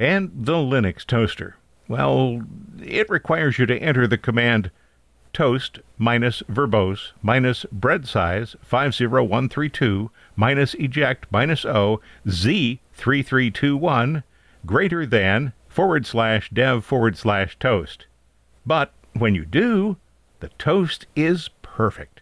And 0.00 0.32
the 0.34 0.54
Linux 0.54 1.06
toaster. 1.06 1.54
Well, 1.86 2.42
it 2.82 3.08
requires 3.08 3.56
you 3.56 3.66
to 3.66 3.78
enter 3.78 4.08
the 4.08 4.18
command 4.18 4.72
toast 5.32 5.80
minus 5.96 6.42
verbose 6.48 7.12
minus 7.22 7.64
bread 7.70 8.06
size 8.06 8.56
50132 8.62 10.10
minus 10.36 10.74
eject 10.74 11.26
minus 11.30 11.64
o 11.64 12.00
z 12.28 12.80
3321 12.94 14.22
greater 14.66 15.06
than 15.06 15.52
forward 15.68 16.06
slash 16.06 16.50
dev 16.50 16.84
forward 16.84 17.16
slash 17.16 17.56
toast. 17.58 18.06
But 18.66 18.92
when 19.14 19.34
you 19.34 19.44
do, 19.44 19.96
the 20.40 20.48
toast 20.50 21.06
is 21.16 21.50
perfect. 21.62 22.20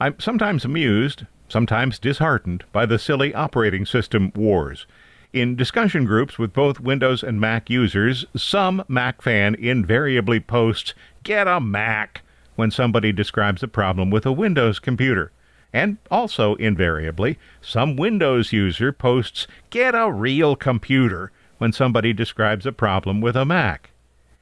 I'm 0.00 0.18
sometimes 0.18 0.64
amused, 0.64 1.26
sometimes 1.48 1.98
disheartened 1.98 2.64
by 2.72 2.86
the 2.86 2.98
silly 2.98 3.34
operating 3.34 3.86
system 3.86 4.32
wars. 4.34 4.86
In 5.32 5.56
discussion 5.56 6.04
groups 6.04 6.38
with 6.38 6.52
both 6.52 6.78
Windows 6.80 7.22
and 7.22 7.40
Mac 7.40 7.68
users, 7.68 8.24
some 8.36 8.84
Mac 8.86 9.20
fan 9.20 9.54
invariably 9.56 10.38
posts, 10.38 10.94
Get 11.24 11.48
a 11.48 11.58
Mac, 11.58 12.22
when 12.54 12.70
somebody 12.70 13.10
describes 13.10 13.62
a 13.62 13.68
problem 13.68 14.10
with 14.10 14.26
a 14.26 14.32
Windows 14.32 14.78
computer. 14.78 15.32
And 15.72 15.96
also, 16.10 16.54
invariably, 16.56 17.38
some 17.62 17.96
Windows 17.96 18.52
user 18.52 18.92
posts, 18.92 19.46
Get 19.70 19.94
a 19.94 20.12
real 20.12 20.54
computer, 20.54 21.32
when 21.58 21.72
somebody 21.72 22.12
describes 22.12 22.66
a 22.66 22.72
problem 22.72 23.22
with 23.22 23.36
a 23.36 23.44
Mac. 23.46 23.90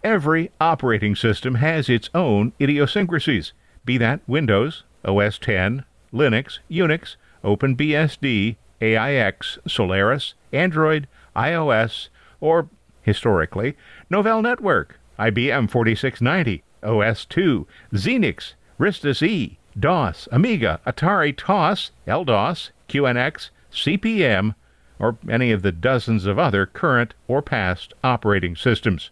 Every 0.03 0.51
operating 0.61 1.15
system 1.15 1.55
has 1.55 1.89
its 1.89 2.11
own 2.15 2.53
idiosyncrasies, 2.61 3.53
be 3.85 3.97
that 3.99 4.21
Windows, 4.27 4.83
OS 5.05 5.39
10, 5.39 5.85
Linux, 6.13 6.59
Unix, 6.69 7.15
OpenBSD, 7.45 8.57
AIX, 8.81 9.59
Solaris, 9.69 10.35
Android, 10.53 11.07
iOS, 11.37 12.09
or, 12.41 12.69
historically, 13.03 13.77
Novell 14.11 14.43
NetWare, 14.43 14.89
IBM 15.19 15.71
4690, 15.71 16.65
OS 16.83 17.25
2, 17.25 17.67
Xenix, 17.93 18.55
Ristus 18.79 19.23
E, 19.23 19.59
DOS, 19.79 20.29
Amiga, 20.31 20.81
Atari 20.87 21.35
TOS, 21.37 21.93
LDOS, 22.07 22.71
QNX, 22.89 23.51
CP/M, 23.73 24.55
or 24.99 25.17
any 25.29 25.51
of 25.51 25.63
the 25.63 25.73
dozens 25.73 26.27
of 26.27 26.39
other 26.39 26.67
current 26.67 27.15
or 27.27 27.43
past 27.43 27.95
operating 28.05 28.55
systems. 28.55 29.11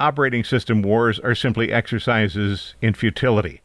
Operating 0.00 0.42
system 0.42 0.82
wars 0.82 1.20
are 1.20 1.34
simply 1.34 1.70
exercises 1.70 2.74
in 2.80 2.94
futility. 2.94 3.60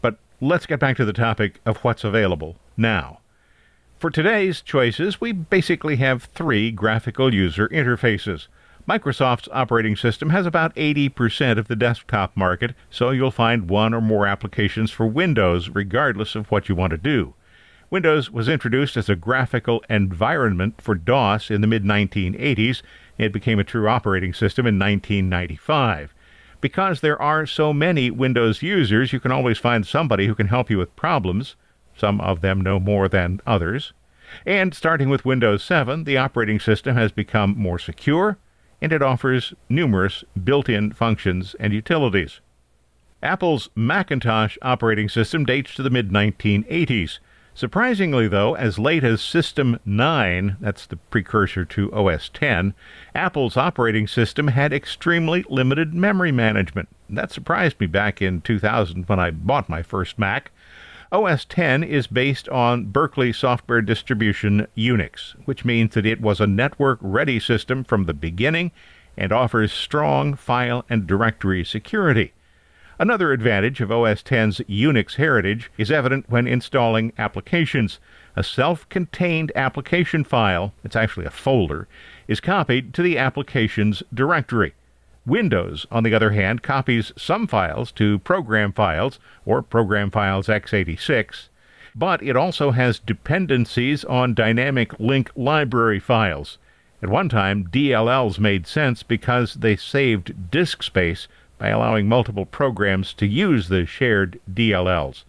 But 0.00 0.18
let's 0.40 0.66
get 0.66 0.80
back 0.80 0.96
to 0.96 1.04
the 1.04 1.12
topic 1.12 1.60
of 1.64 1.78
what's 1.78 2.02
available 2.02 2.56
now. 2.76 3.20
For 3.98 4.10
today's 4.10 4.62
choices, 4.62 5.20
we 5.20 5.32
basically 5.32 5.96
have 5.96 6.24
three 6.24 6.70
graphical 6.70 7.34
user 7.34 7.68
interfaces. 7.68 8.46
Microsoft's 8.88 9.50
operating 9.52 9.96
system 9.96 10.30
has 10.30 10.46
about 10.46 10.74
80% 10.74 11.58
of 11.58 11.68
the 11.68 11.76
desktop 11.76 12.34
market, 12.34 12.74
so 12.88 13.10
you'll 13.10 13.30
find 13.30 13.68
one 13.68 13.92
or 13.92 14.00
more 14.00 14.26
applications 14.26 14.90
for 14.90 15.06
Windows 15.06 15.68
regardless 15.68 16.34
of 16.34 16.50
what 16.50 16.70
you 16.70 16.74
want 16.74 16.92
to 16.92 16.96
do. 16.96 17.34
Windows 17.90 18.30
was 18.30 18.48
introduced 18.48 18.96
as 18.96 19.10
a 19.10 19.14
graphical 19.14 19.84
environment 19.90 20.80
for 20.80 20.94
DOS 20.94 21.50
in 21.50 21.60
the 21.60 21.66
mid 21.66 21.84
1980s. 21.84 22.80
It 23.18 23.30
became 23.30 23.58
a 23.58 23.64
true 23.64 23.90
operating 23.90 24.32
system 24.32 24.66
in 24.66 24.78
1995. 24.78 26.14
Because 26.62 27.02
there 27.02 27.20
are 27.20 27.44
so 27.44 27.74
many 27.74 28.10
Windows 28.10 28.62
users, 28.62 29.12
you 29.12 29.20
can 29.20 29.32
always 29.32 29.58
find 29.58 29.86
somebody 29.86 30.26
who 30.26 30.34
can 30.34 30.48
help 30.48 30.70
you 30.70 30.78
with 30.78 30.96
problems. 30.96 31.56
Some 31.94 32.22
of 32.22 32.40
them 32.40 32.62
know 32.62 32.80
more 32.80 33.06
than 33.06 33.42
others. 33.46 33.92
And 34.46 34.72
starting 34.72 35.10
with 35.10 35.26
Windows 35.26 35.62
7, 35.62 36.04
the 36.04 36.16
operating 36.16 36.58
system 36.58 36.96
has 36.96 37.12
become 37.12 37.54
more 37.54 37.78
secure 37.78 38.38
and 38.80 38.92
it 38.92 39.02
offers 39.02 39.54
numerous 39.68 40.24
built 40.42 40.68
in 40.68 40.92
functions 40.92 41.54
and 41.58 41.72
utilities. 41.72 42.40
Apple's 43.22 43.68
Macintosh 43.74 44.56
operating 44.62 45.08
system 45.08 45.44
dates 45.44 45.74
to 45.74 45.82
the 45.82 45.90
mid 45.90 46.10
1980s. 46.10 47.18
Surprisingly, 47.58 48.28
though, 48.28 48.54
as 48.54 48.78
late 48.78 49.02
as 49.02 49.20
System 49.20 49.80
9, 49.84 50.58
that's 50.60 50.86
the 50.86 50.94
precursor 50.94 51.64
to 51.64 51.92
OS 51.92 52.28
10, 52.28 52.72
Apple's 53.16 53.56
operating 53.56 54.06
system 54.06 54.46
had 54.46 54.72
extremely 54.72 55.44
limited 55.48 55.92
memory 55.92 56.30
management. 56.30 56.88
That 57.10 57.32
surprised 57.32 57.80
me 57.80 57.88
back 57.88 58.22
in 58.22 58.42
2000 58.42 59.08
when 59.08 59.18
I 59.18 59.32
bought 59.32 59.68
my 59.68 59.82
first 59.82 60.20
Mac. 60.20 60.52
OS 61.10 61.46
10 61.46 61.84
is 61.84 62.06
based 62.06 62.50
on 62.50 62.84
Berkeley 62.84 63.32
software 63.32 63.80
distribution 63.80 64.66
Unix, 64.76 65.32
which 65.46 65.64
means 65.64 65.94
that 65.94 66.04
it 66.04 66.20
was 66.20 66.38
a 66.38 66.46
network 66.46 66.98
ready 67.00 67.40
system 67.40 67.82
from 67.82 68.04
the 68.04 68.12
beginning 68.12 68.72
and 69.16 69.32
offers 69.32 69.72
strong 69.72 70.34
file 70.34 70.84
and 70.90 71.06
directory 71.06 71.64
security. 71.64 72.34
Another 72.98 73.32
advantage 73.32 73.80
of 73.80 73.90
OS 73.90 74.22
10's 74.22 74.58
Unix 74.68 75.14
heritage 75.14 75.70
is 75.78 75.90
evident 75.90 76.28
when 76.28 76.46
installing 76.46 77.14
applications. 77.16 78.00
A 78.36 78.42
self 78.42 78.86
contained 78.90 79.50
application 79.56 80.24
file, 80.24 80.74
it's 80.84 80.96
actually 80.96 81.24
a 81.24 81.30
folder, 81.30 81.88
is 82.26 82.40
copied 82.40 82.92
to 82.92 83.02
the 83.02 83.16
application's 83.16 84.02
directory. 84.12 84.74
Windows, 85.28 85.86
on 85.90 86.02
the 86.02 86.14
other 86.14 86.30
hand, 86.30 86.62
copies 86.62 87.12
some 87.16 87.46
files 87.46 87.92
to 87.92 88.18
program 88.20 88.72
files 88.72 89.20
or 89.44 89.62
program 89.62 90.10
files 90.10 90.48
x86, 90.48 91.48
but 91.94 92.22
it 92.22 92.36
also 92.36 92.70
has 92.70 92.98
dependencies 92.98 94.04
on 94.06 94.34
dynamic 94.34 94.98
link 94.98 95.30
library 95.36 96.00
files. 96.00 96.58
At 97.02 97.10
one 97.10 97.28
time, 97.28 97.68
DLLs 97.68 98.38
made 98.38 98.66
sense 98.66 99.02
because 99.02 99.54
they 99.54 99.76
saved 99.76 100.50
disk 100.50 100.82
space 100.82 101.28
by 101.58 101.68
allowing 101.68 102.08
multiple 102.08 102.46
programs 102.46 103.12
to 103.14 103.26
use 103.26 103.68
the 103.68 103.84
shared 103.86 104.40
DLLs. 104.52 105.24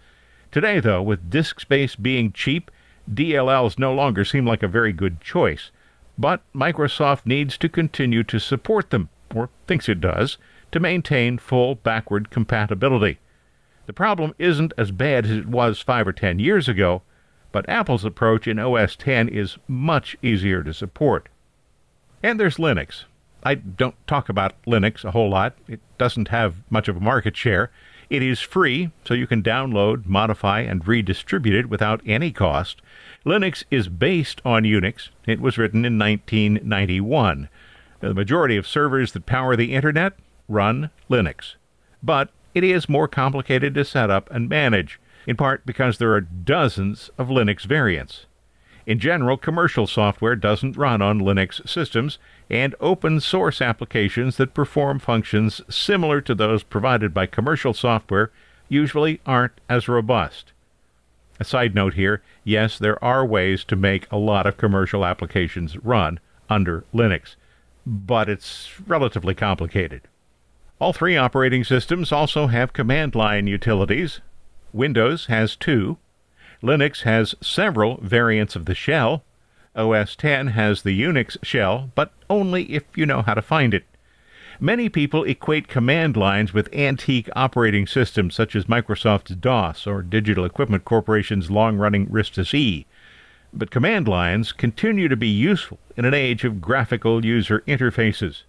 Today, 0.51 0.79
though, 0.79 1.01
with 1.01 1.29
disk 1.29 1.60
space 1.60 1.96
being 1.96 2.32
cheap, 2.32 2.72
DLLs 3.12 3.77
no 3.77 3.94
longer 3.94 4.24
seem 4.24 4.46
like 4.46 4.63
a 4.63 4.68
very 4.68 4.94
good 4.94 5.22
choice. 5.22 5.72
but 6.18 6.41
Microsoft 6.53 7.25
needs 7.25 7.58
to 7.58 7.70
continue 7.70 8.24
to 8.24 8.39
support 8.39 8.89
them, 8.89 9.10
or 9.36 9.50
thinks 9.67 9.89
it 9.89 10.01
does, 10.01 10.38
to 10.71 10.79
maintain 10.79 11.38
full 11.38 11.75
backward 11.75 12.29
compatibility. 12.29 13.19
The 13.86 13.93
problem 13.93 14.36
isn't 14.38 14.74
as 14.77 14.91
bad 14.91 15.25
as 15.25 15.31
it 15.31 15.48
was 15.48 15.81
five 15.81 16.07
or 16.07 16.13
ten 16.13 16.39
years 16.39 16.67
ago, 16.67 17.01
but 17.51 17.67
Apple's 17.67 18.05
approach 18.05 18.48
in 18.48 18.59
OS 18.59 18.95
X 19.03 19.31
is 19.31 19.57
much 19.67 20.15
easier 20.21 20.62
to 20.62 20.74
support. 20.74 21.27
And 22.21 22.39
there's 22.39 22.57
Linux. 22.57 23.05
I 23.43 23.55
don't 23.55 23.95
talk 24.05 24.29
about 24.29 24.62
Linux 24.67 25.03
a 25.03 25.12
whole 25.12 25.29
lot. 25.29 25.55
It 25.67 25.79
doesn't 25.98 26.27
have 26.27 26.55
much 26.69 26.88
of 26.88 26.98
a 26.98 27.01
market 27.01 27.36
share. 27.38 27.71
It 28.09 28.21
is 28.21 28.39
free, 28.39 28.91
so 29.05 29.13
you 29.13 29.27
can 29.27 29.41
download, 29.41 30.05
modify, 30.05 30.62
and 30.62 30.88
redistribute 30.88 31.55
it 31.55 31.69
without 31.69 32.01
any 32.05 32.31
cost. 32.31 32.81
Linux 33.25 33.63
is 33.71 33.88
based 33.88 34.41
on 34.43 34.63
Unix. 34.63 35.09
It 35.25 35.39
was 35.39 35.57
written 35.57 35.86
in 35.86 35.98
1991. 35.98 37.50
The 38.00 38.13
majority 38.13 38.56
of 38.58 38.68
servers 38.68 39.12
that 39.12 39.25
power 39.25 39.56
the 39.56 39.74
Internet 39.74 40.13
run 40.48 40.89
Linux. 41.10 41.56
But 42.01 42.29
it 42.53 42.63
is 42.63 42.89
more 42.89 43.08
complicated 43.08 43.74
to 43.75 43.86
set 43.86 44.10
up 44.10 44.29
and 44.32 44.50
manage, 44.50 45.00
in 45.27 45.36
part 45.36 45.65
because 45.65 45.98
there 45.98 46.13
are 46.13 46.22
dozens 46.22 47.10
of 47.18 47.27
Linux 47.27 47.65
variants. 47.65 48.25
In 48.86 48.98
general, 48.98 49.38
commercial 49.38 49.86
software 49.86 50.36
doesn't 50.36 50.77
run 50.77 51.01
on 51.01 51.20
Linux 51.20 51.68
systems, 51.70 52.18
and 52.50 52.74
open 52.79 53.20
source 53.20 53.62
applications 53.62 54.38
that 54.38 54.56
perform 54.56 54.98
functions 54.98 55.62
similar 55.70 56.22
to 56.22 56.34
those 56.34 56.63
provided 56.63 57.13
by 57.13 57.27
commercial 57.27 57.74
software 57.74 58.32
usually 58.68 59.20
aren't 59.25 59.62
as 59.70 59.88
robust. 59.88 60.53
A 61.39 61.44
side 61.44 61.75
note 61.75 61.94
here 61.94 62.22
yes, 62.44 62.79
there 62.79 63.01
are 63.03 63.25
ways 63.25 63.63
to 63.65 63.75
make 63.75 64.12
a 64.12 64.18
lot 64.18 64.48
of 64.48 64.58
commercial 64.58 65.06
applications 65.06 65.77
run 65.77 66.20
under 66.50 66.84
Linux, 66.94 67.36
but 67.89 68.29
it's 68.29 68.69
relatively 68.88 69.34
complicated. 69.34 70.01
All 70.79 70.93
three 70.93 71.17
operating 71.17 71.63
systems 71.63 72.12
also 72.12 72.48
have 72.48 72.72
command 72.72 73.15
line 73.15 73.48
utilities. 73.48 74.22
Windows 74.72 75.25
has 75.25 75.55
two. 75.55 75.98
Linux 76.62 77.01
has 77.01 77.34
several 77.41 77.98
variants 78.01 78.55
of 78.55 78.65
the 78.65 78.75
shell. 78.75 79.24
OS 79.75 80.15
10 80.15 80.48
has 80.48 80.84
the 80.84 81.01
Unix 81.01 81.38
shell, 81.43 81.91
but 81.96 82.12
only 82.29 82.63
if 82.65 82.84
you 82.96 83.05
know 83.05 83.24
how 83.24 83.34
to 83.34 83.41
find 83.41 83.74
it. 83.74 83.86
Many 84.60 84.88
people 84.89 85.24
equate 85.24 85.67
command 85.67 86.15
lines 86.15 86.53
with 86.53 86.74
antique 86.74 87.29
operating 87.36 87.88
systems 87.88 88.36
such 88.36 88.55
as 88.55 88.65
Microsoft's 88.65 89.36
DOS 89.36 89.88
or 89.88 90.01
Digital 90.03 90.46
Equipment 90.46 90.86
Corporation's 90.86 91.50
long 91.50 91.77
running 91.77 92.08
RISC 92.08 92.53
E. 92.53 92.86
But 93.51 93.72
command 93.72 94.08
lines 94.08 94.51
continue 94.51 95.08
to 95.08 95.15
be 95.15 95.27
useful 95.27 95.79
in 95.98 96.06
an 96.06 96.13
age 96.13 96.44
of 96.44 96.62
graphical 96.62 97.25
user 97.25 97.63
interfaces. 97.68 98.44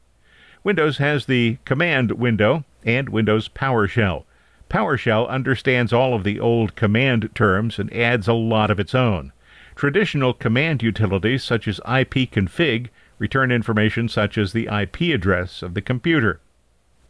Windows 0.63 0.99
has 0.99 1.27
the 1.27 1.59
command 1.65 2.13
window 2.13 2.65
and 2.85 3.09
Windows 3.09 3.49
PowerShell. 3.49 4.25
PowerShell 4.69 5.29
understands 5.29 5.93
all 5.93 6.15
of 6.15 6.23
the 6.23 6.39
old 6.39 6.77
command 6.77 7.31
terms 7.35 7.79
and 7.79 7.93
adds 7.93 8.29
a 8.29 8.35
lot 8.35 8.71
of 8.71 8.79
its 8.79 8.95
own. 8.95 9.33
Traditional 9.75 10.35
command 10.35 10.83
utilities 10.83 11.43
such 11.43 11.67
as 11.67 11.81
ipconfig 11.81 12.89
return 13.19 13.51
information 13.51 14.09
such 14.09 14.37
as 14.37 14.53
the 14.53 14.69
IP 14.71 15.15
address 15.15 15.63
of 15.63 15.75
the 15.75 15.83
computer. 15.83 16.41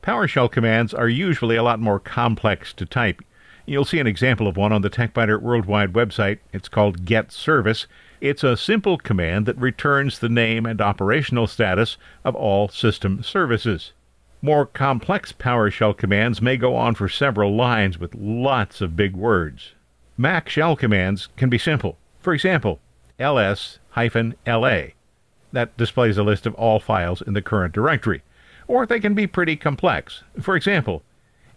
PowerShell 0.02 0.50
commands 0.50 0.94
are 0.94 1.08
usually 1.08 1.56
a 1.56 1.62
lot 1.62 1.80
more 1.80 2.00
complex 2.00 2.72
to 2.74 2.86
type. 2.86 3.22
You'll 3.66 3.84
see 3.84 3.98
an 3.98 4.06
example 4.06 4.46
of 4.46 4.56
one 4.56 4.72
on 4.72 4.82
the 4.82 4.90
TechByter 4.90 5.40
Worldwide 5.40 5.92
website. 5.92 6.38
It's 6.52 6.68
called 6.68 7.04
Get 7.04 7.30
Service, 7.32 7.86
it's 8.20 8.44
a 8.44 8.54
simple 8.54 8.98
command 8.98 9.46
that 9.46 9.56
returns 9.56 10.18
the 10.18 10.28
name 10.28 10.66
and 10.66 10.78
operational 10.80 11.46
status 11.46 11.96
of 12.22 12.34
all 12.34 12.68
system 12.68 13.22
services. 13.22 13.92
More 14.42 14.66
complex 14.66 15.32
PowerShell 15.32 15.96
commands 15.96 16.42
may 16.42 16.58
go 16.58 16.76
on 16.76 16.94
for 16.94 17.08
several 17.08 17.56
lines 17.56 17.98
with 17.98 18.14
lots 18.14 18.82
of 18.82 18.94
big 18.94 19.16
words. 19.16 19.72
Mac 20.18 20.50
shell 20.50 20.76
commands 20.76 21.28
can 21.36 21.48
be 21.48 21.56
simple. 21.56 21.96
For 22.20 22.34
example, 22.34 22.78
ls-la. 23.18 24.82
That 25.52 25.76
displays 25.78 26.18
a 26.18 26.22
list 26.22 26.46
of 26.46 26.54
all 26.54 26.78
files 26.78 27.22
in 27.22 27.32
the 27.32 27.42
current 27.42 27.72
directory. 27.72 28.22
Or 28.68 28.84
they 28.84 29.00
can 29.00 29.14
be 29.14 29.26
pretty 29.26 29.56
complex. 29.56 30.22
For 30.40 30.56
example, 30.56 31.02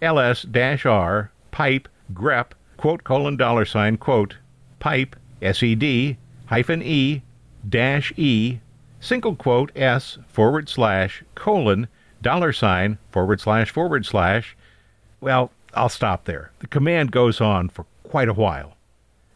ls-r 0.02 1.32
pipe 1.52 1.90
grep 2.14 2.52
quote 2.78 3.04
colon 3.04 3.38
dollar 3.38 3.66
sign 3.66 3.98
quote 3.98 4.38
pipe 4.80 5.16
sed 5.42 6.18
hyphen 6.48 6.82
E 6.82 7.22
dash 7.68 8.14
E 8.18 8.60
single 9.00 9.36
quote 9.36 9.72
S 9.76 10.18
forward 10.28 10.70
slash 10.70 11.24
colon 11.36 11.88
dollar 12.22 12.54
sign 12.54 12.98
forward 13.12 13.40
slash 13.42 13.70
forward 13.70 14.06
slash. 14.06 14.56
Well, 15.22 15.52
I'll 15.74 15.90
stop 15.90 16.26
there. 16.26 16.52
The 16.60 16.68
command 16.68 17.12
goes 17.12 17.42
on 17.42 17.70
for 17.70 17.86
quite 18.04 18.30
a 18.30 18.34
while. 18.34 18.78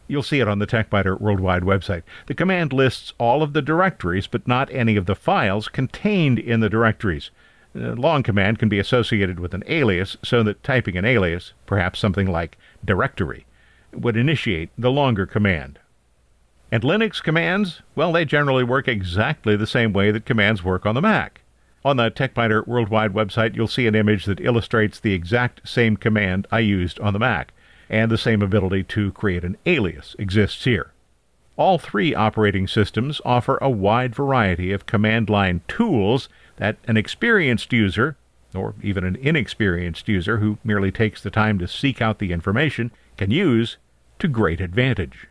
You'll 0.08 0.24
see 0.24 0.40
it 0.40 0.48
on 0.48 0.60
the 0.60 0.68
TechByter 0.68 1.20
Worldwide 1.20 1.64
website. 1.64 2.04
The 2.28 2.34
command 2.34 2.72
lists 2.72 3.14
all 3.18 3.44
of 3.44 3.52
the 3.52 3.62
directories, 3.62 4.26
but 4.26 4.48
not 4.48 4.72
any 4.72 4.96
of 4.96 5.06
the 5.06 5.16
files 5.16 5.68
contained 5.68 6.40
in 6.40 6.62
the 6.62 6.70
directories. 6.70 7.30
Uh, 7.76 7.94
a 7.94 7.96
long 7.96 8.24
command 8.24 8.60
can 8.60 8.70
be 8.70 8.80
associated 8.80 9.40
with 9.40 9.54
an 9.54 9.64
alias, 9.68 10.18
so 10.24 10.44
that 10.44 10.64
typing 10.64 10.98
an 10.98 11.06
alias, 11.06 11.54
perhaps 11.66 12.00
something 12.00 12.28
like 12.28 12.58
directory, 12.84 13.46
would 13.94 14.18
initiate 14.18 14.70
the 14.78 14.92
longer 14.92 15.26
command. 15.26 15.80
And 16.72 16.84
Linux 16.84 17.24
commands, 17.24 17.82
well, 17.96 18.12
they 18.12 18.26
generally 18.26 18.64
work 18.64 18.88
exactly 18.88 19.56
the 19.56 19.68
same 19.68 19.94
way 19.94 20.12
that 20.12 20.26
commands 20.26 20.64
work 20.64 20.86
on 20.86 20.96
the 20.96 21.02
Mac. 21.02 21.42
On 21.86 21.96
the 21.96 22.12
TechByter 22.12 22.68
Worldwide 22.68 23.14
website, 23.14 23.56
you'll 23.56 23.68
see 23.68 23.88
an 23.88 23.96
image 23.96 24.26
that 24.26 24.42
illustrates 24.42 25.00
the 25.00 25.14
exact 25.14 25.68
same 25.68 25.96
command 25.96 26.46
I 26.52 26.60
used 26.60 27.00
on 27.00 27.14
the 27.14 27.20
Mac, 27.20 27.54
and 27.90 28.12
the 28.12 28.18
same 28.18 28.42
ability 28.42 28.84
to 28.84 29.14
create 29.14 29.46
an 29.46 29.56
alias 29.66 30.16
exists 30.20 30.66
here. 30.66 30.92
All 31.56 31.80
three 31.80 32.14
operating 32.14 32.68
systems 32.68 33.22
offer 33.24 33.58
a 33.62 33.70
wide 33.70 34.14
variety 34.14 34.72
of 34.74 34.86
command 34.86 35.30
line 35.30 35.62
tools 35.68 36.28
that 36.58 36.78
an 36.88 36.98
experienced 36.98 37.74
user, 37.74 38.18
or 38.54 38.76
even 38.84 39.04
an 39.04 39.16
inexperienced 39.16 40.08
user 40.08 40.38
who 40.38 40.58
merely 40.64 40.92
takes 40.92 41.22
the 41.22 41.32
time 41.32 41.58
to 41.60 41.68
seek 41.68 42.02
out 42.02 42.20
the 42.20 42.32
information, 42.32 42.92
can 43.18 43.32
use 43.32 43.78
to 44.20 44.28
great 44.28 44.62
advantage. 44.62 45.28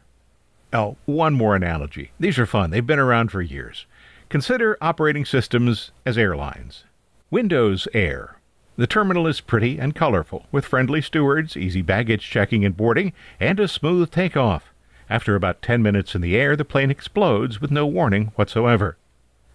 Oh, 0.72 0.96
one 1.04 1.34
more 1.34 1.54
analogy. 1.54 2.10
These 2.18 2.38
are 2.38 2.46
fun. 2.46 2.70
They've 2.70 2.86
been 2.86 2.98
around 2.98 3.30
for 3.30 3.42
years. 3.42 3.86
Consider 4.28 4.76
operating 4.80 5.24
systems 5.24 5.92
as 6.04 6.18
airlines. 6.18 6.84
Windows 7.30 7.86
Air. 7.94 8.38
The 8.76 8.86
terminal 8.86 9.26
is 9.26 9.40
pretty 9.40 9.78
and 9.78 9.94
colorful, 9.94 10.46
with 10.52 10.66
friendly 10.66 11.00
stewards, 11.00 11.56
easy 11.56 11.82
baggage 11.82 12.28
checking 12.28 12.64
and 12.64 12.76
boarding, 12.76 13.12
and 13.40 13.58
a 13.58 13.68
smooth 13.68 14.10
takeoff. 14.10 14.72
After 15.08 15.34
about 15.34 15.62
10 15.62 15.82
minutes 15.82 16.14
in 16.14 16.20
the 16.20 16.36
air, 16.36 16.56
the 16.56 16.64
plane 16.64 16.90
explodes 16.90 17.60
with 17.60 17.70
no 17.70 17.86
warning 17.86 18.32
whatsoever. 18.34 18.96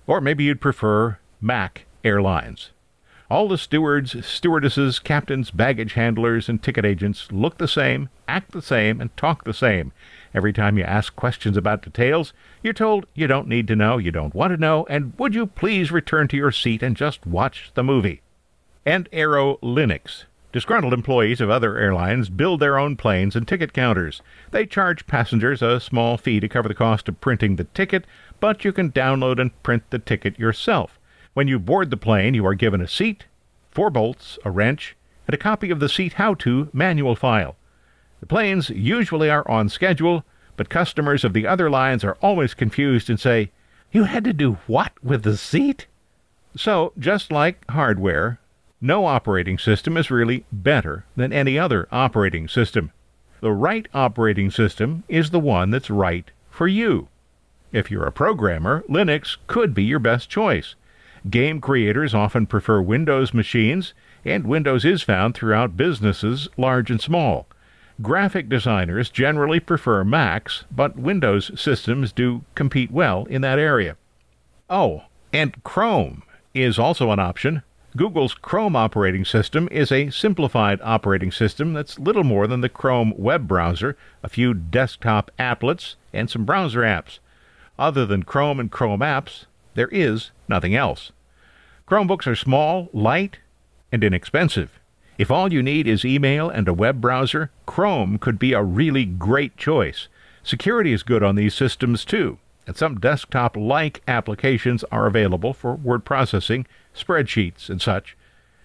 Or 0.08 0.22
maybe 0.22 0.46
you'd 0.46 0.62
prefer 0.62 1.20
Mac 1.42 1.86
Airlines. 2.04 2.70
All 3.28 3.48
the 3.48 3.58
stewards, 3.58 4.26
stewardesses, 4.26 5.00
captains, 5.00 5.50
baggage 5.50 5.94
handlers, 5.94 6.48
and 6.48 6.62
ticket 6.62 6.86
agents 6.86 7.32
look 7.32 7.58
the 7.58 7.68
same, 7.68 8.10
act 8.28 8.52
the 8.52 8.62
same, 8.62 9.02
and 9.02 9.16
talk 9.18 9.44
the 9.44 9.54
same. 9.54 9.92
Every 10.36 10.54
time 10.54 10.78
you 10.78 10.84
ask 10.84 11.16
questions 11.16 11.58
about 11.58 11.82
details, 11.82 12.34
you're 12.62 12.74
told 12.74 13.08
you 13.16 13.26
don't 13.28 13.48
need 13.48 13.68
to 13.70 13.76
know, 13.76 13.98
you 13.98 14.12
don't 14.12 14.36
want 14.36 14.52
to 14.52 14.58
know, 14.58 14.86
and 14.90 15.14
would 15.18 15.34
you 15.34 15.48
please 15.48 15.92
return 15.92 16.28
to 16.28 16.38
your 16.38 16.52
seat 16.52 16.84
and 16.84 16.96
just 16.96 17.26
watch 17.26 17.72
the 17.74 17.84
movie? 17.84 18.22
And 18.86 19.10
Aero 19.12 19.58
Linux. 19.64 20.26
Disgruntled 20.52 20.94
employees 20.94 21.40
of 21.40 21.50
other 21.50 21.78
airlines 21.78 22.28
build 22.28 22.60
their 22.60 22.78
own 22.78 22.98
planes 22.98 23.38
and 23.38 23.48
ticket 23.48 23.72
counters. 23.72 24.22
They 24.52 24.66
charge 24.66 25.08
passengers 25.08 25.62
a 25.62 25.80
small 25.80 26.18
fee 26.18 26.42
to 26.42 26.50
cover 26.50 26.68
the 26.68 26.76
cost 26.76 27.08
of 27.08 27.22
printing 27.22 27.56
the 27.56 27.64
ticket, 27.64 28.06
but 28.42 28.66
you 28.66 28.74
can 28.74 28.92
download 28.92 29.40
and 29.40 29.64
print 29.64 29.84
the 29.90 30.00
ticket 30.00 30.38
yourself. 30.38 31.00
When 31.34 31.48
you 31.48 31.60
board 31.60 31.91
the 31.91 31.98
plane, 31.98 32.34
you 32.34 32.46
are 32.46 32.56
given 32.56 32.82
a 32.82 32.88
seat, 32.88 33.26
four 33.70 33.89
bolts, 33.89 34.38
a 34.44 34.52
wrench, 34.52 34.98
and 35.28 35.34
a 35.34 35.38
copy 35.38 35.72
of 35.72 35.80
the 35.80 35.88
seat 35.88 36.13
how 36.13 36.34
to 36.36 36.70
manual 36.74 37.15
file. 37.15 37.56
The 38.20 38.26
planes 38.26 38.70
usually 38.70 39.30
are 39.30 39.48
on 39.50 39.70
schedule, 39.70 40.26
but 40.58 40.70
customers 40.70 41.24
of 41.24 41.32
the 41.32 41.48
other 41.48 41.70
lines 41.70 42.04
are 42.04 42.17
always 42.22 42.54
confused 42.54 43.10
and 43.10 43.20
say, 43.20 43.52
You 43.91 44.04
had 44.04 44.26
to 44.26 44.34
do 44.34 44.58
what 44.67 44.91
with 45.02 45.24
the 45.24 45.38
seat? 45.38 45.88
So, 46.58 46.91
just 47.00 47.32
like 47.32 47.63
hardware, 47.70 48.39
no 48.82 49.06
operating 49.06 49.58
system 49.58 49.96
is 49.96 50.12
really 50.12 50.44
better 50.52 51.06
than 51.15 51.32
any 51.32 51.58
other 51.58 51.88
operating 51.94 52.50
system. 52.50 52.91
The 53.39 53.54
right 53.54 53.88
operating 53.94 54.52
system 54.52 55.06
is 55.08 55.30
the 55.30 55.39
one 55.39 55.72
that's 55.72 55.89
right 55.89 56.30
for 56.50 56.67
you. 56.67 57.08
If 57.72 57.89
you're 57.89 58.06
a 58.06 58.12
programmer, 58.12 58.84
Linux 58.89 59.38
could 59.48 59.74
be 59.74 59.84
your 59.84 60.00
best 60.00 60.30
choice. 60.30 60.76
Game 61.30 61.62
creators 61.62 62.16
often 62.16 62.48
prefer 62.48 62.82
Windows 62.82 63.34
machines, 63.34 63.94
and 64.26 64.48
Windows 64.48 64.84
is 64.84 65.04
found 65.04 65.36
throughout 65.36 65.78
businesses, 65.78 66.50
large 66.58 66.90
and 66.90 67.00
small. 67.00 67.48
Graphic 68.02 68.50
designers 68.50 69.10
generally 69.10 69.60
prefer 69.60 70.04
Macs, 70.04 70.66
but 70.72 70.98
Windows 70.98 71.52
systems 71.60 72.12
do 72.12 72.44
compete 72.56 72.90
well 72.90 73.26
in 73.26 73.42
that 73.42 73.60
area. 73.60 73.98
Oh, 74.70 75.04
and 75.32 75.64
Chrome 75.64 76.24
is 76.56 76.80
also 76.80 77.12
an 77.12 77.20
option. 77.20 77.62
Google's 77.96 78.34
Chrome 78.34 78.76
operating 78.76 79.26
system 79.26 79.68
is 79.70 79.92
a 79.92 80.10
simplified 80.10 80.80
operating 80.82 81.32
system 81.32 81.74
that's 81.74 82.00
little 82.00 82.24
more 82.24 82.48
than 82.48 82.62
the 82.62 82.70
Chrome 82.70 83.14
web 83.18 83.48
browser, 83.48 83.96
a 84.24 84.30
few 84.30 84.54
desktop 84.54 85.30
applets, 85.38 85.96
and 86.14 86.30
some 86.30 86.46
browser 86.46 86.82
apps. 86.82 87.20
Other 87.78 88.06
than 88.06 88.24
Chrome 88.24 88.60
and 88.60 88.72
Chrome 88.72 89.02
apps, 89.02 89.46
there 89.74 89.90
is 89.90 90.32
nothing 90.52 90.76
else. 90.76 91.12
Chromebooks 91.88 92.28
are 92.28 92.36
small, 92.36 92.90
light, 92.94 93.40
and 93.92 94.04
inexpensive. 94.04 94.80
If 95.18 95.30
all 95.32 95.52
you 95.52 95.62
need 95.62 95.88
is 95.88 96.06
email 96.06 96.50
and 96.50 96.68
a 96.68 96.74
web 96.74 97.02
browser, 97.02 97.52
Chrome 97.66 98.18
could 98.18 98.40
be 98.40 98.54
a 98.54 98.64
really 98.64 99.06
great 99.06 99.58
choice. 99.58 100.08
Security 100.44 100.94
is 100.94 101.04
good 101.04 101.24
on 101.24 101.36
these 101.36 101.54
systems 101.54 102.06
too, 102.06 102.38
and 102.66 102.76
some 102.76 103.00
desktop 103.00 103.58
like 103.58 104.02
applications 104.08 104.84
are 104.86 105.06
available 105.06 105.54
for 105.54 105.76
word 105.76 106.06
processing, 106.06 106.66
spreadsheets, 106.96 107.70
and 107.70 107.82
such. 107.82 108.18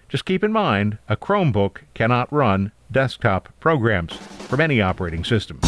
Just 0.09 0.25
keep 0.25 0.43
in 0.43 0.51
mind 0.51 0.97
a 1.09 1.17
Chromebook 1.17 1.79
cannot 1.93 2.31
run 2.31 2.71
desktop 2.91 3.49
programs 3.59 4.13
from 4.13 4.61
any 4.61 4.81
operating 4.81 5.23
system. 5.23 5.59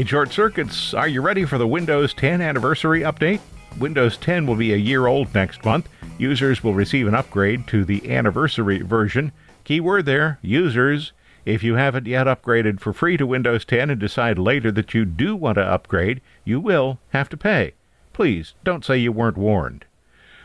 In 0.00 0.06
short 0.06 0.32
circuits, 0.32 0.94
are 0.94 1.06
you 1.08 1.20
ready 1.20 1.44
for 1.44 1.58
the 1.58 1.66
Windows 1.66 2.14
10 2.14 2.40
anniversary 2.40 3.02
update? 3.02 3.40
Windows 3.78 4.16
10 4.16 4.46
will 4.46 4.54
be 4.54 4.72
a 4.72 4.78
year 4.78 5.06
old 5.06 5.34
next 5.34 5.62
month. 5.62 5.90
Users 6.16 6.64
will 6.64 6.72
receive 6.72 7.06
an 7.06 7.14
upgrade 7.14 7.66
to 7.66 7.84
the 7.84 8.10
anniversary 8.10 8.80
version. 8.80 9.30
Keyword 9.64 10.06
there, 10.06 10.38
users. 10.40 11.12
If 11.44 11.62
you 11.62 11.74
haven't 11.74 12.06
yet 12.06 12.26
upgraded 12.26 12.80
for 12.80 12.94
free 12.94 13.18
to 13.18 13.26
Windows 13.26 13.66
10 13.66 13.90
and 13.90 14.00
decide 14.00 14.38
later 14.38 14.72
that 14.72 14.94
you 14.94 15.04
do 15.04 15.36
want 15.36 15.56
to 15.56 15.62
upgrade, 15.62 16.22
you 16.46 16.60
will 16.60 16.98
have 17.10 17.28
to 17.28 17.36
pay. 17.36 17.74
Please 18.14 18.54
don't 18.64 18.86
say 18.86 18.96
you 18.96 19.12
weren't 19.12 19.36
warned. 19.36 19.84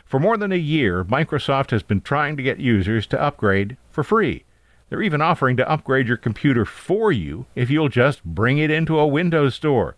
For 0.04 0.20
more 0.20 0.36
than 0.36 0.52
a 0.52 0.56
year, 0.56 1.02
Microsoft 1.02 1.70
has 1.70 1.82
been 1.82 2.02
trying 2.02 2.36
to 2.36 2.42
get 2.42 2.60
users 2.60 3.06
to 3.06 3.22
upgrade 3.22 3.78
for 3.90 4.04
free. 4.04 4.44
They're 4.88 5.02
even 5.02 5.20
offering 5.20 5.56
to 5.56 5.68
upgrade 5.68 6.06
your 6.06 6.16
computer 6.16 6.64
for 6.64 7.10
you 7.10 7.46
if 7.54 7.70
you'll 7.70 7.88
just 7.88 8.24
bring 8.24 8.58
it 8.58 8.70
into 8.70 8.98
a 8.98 9.06
Windows 9.06 9.54
store. 9.54 9.96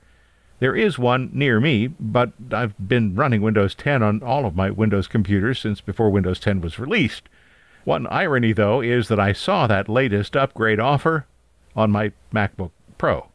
There 0.60 0.74
is 0.74 0.98
one 0.98 1.30
near 1.32 1.60
me, 1.60 1.86
but 1.86 2.32
I've 2.50 2.74
been 2.88 3.14
running 3.14 3.42
Windows 3.42 3.74
10 3.74 4.02
on 4.02 4.22
all 4.22 4.44
of 4.44 4.56
my 4.56 4.70
Windows 4.70 5.06
computers 5.06 5.60
since 5.60 5.80
before 5.80 6.10
Windows 6.10 6.40
10 6.40 6.60
was 6.60 6.78
released. 6.78 7.28
One 7.84 8.06
irony, 8.08 8.52
though, 8.52 8.80
is 8.80 9.08
that 9.08 9.20
I 9.20 9.32
saw 9.32 9.66
that 9.66 9.88
latest 9.88 10.36
upgrade 10.36 10.80
offer 10.80 11.26
on 11.76 11.90
my 11.90 12.12
MacBook 12.34 12.70
Pro. 12.98 13.28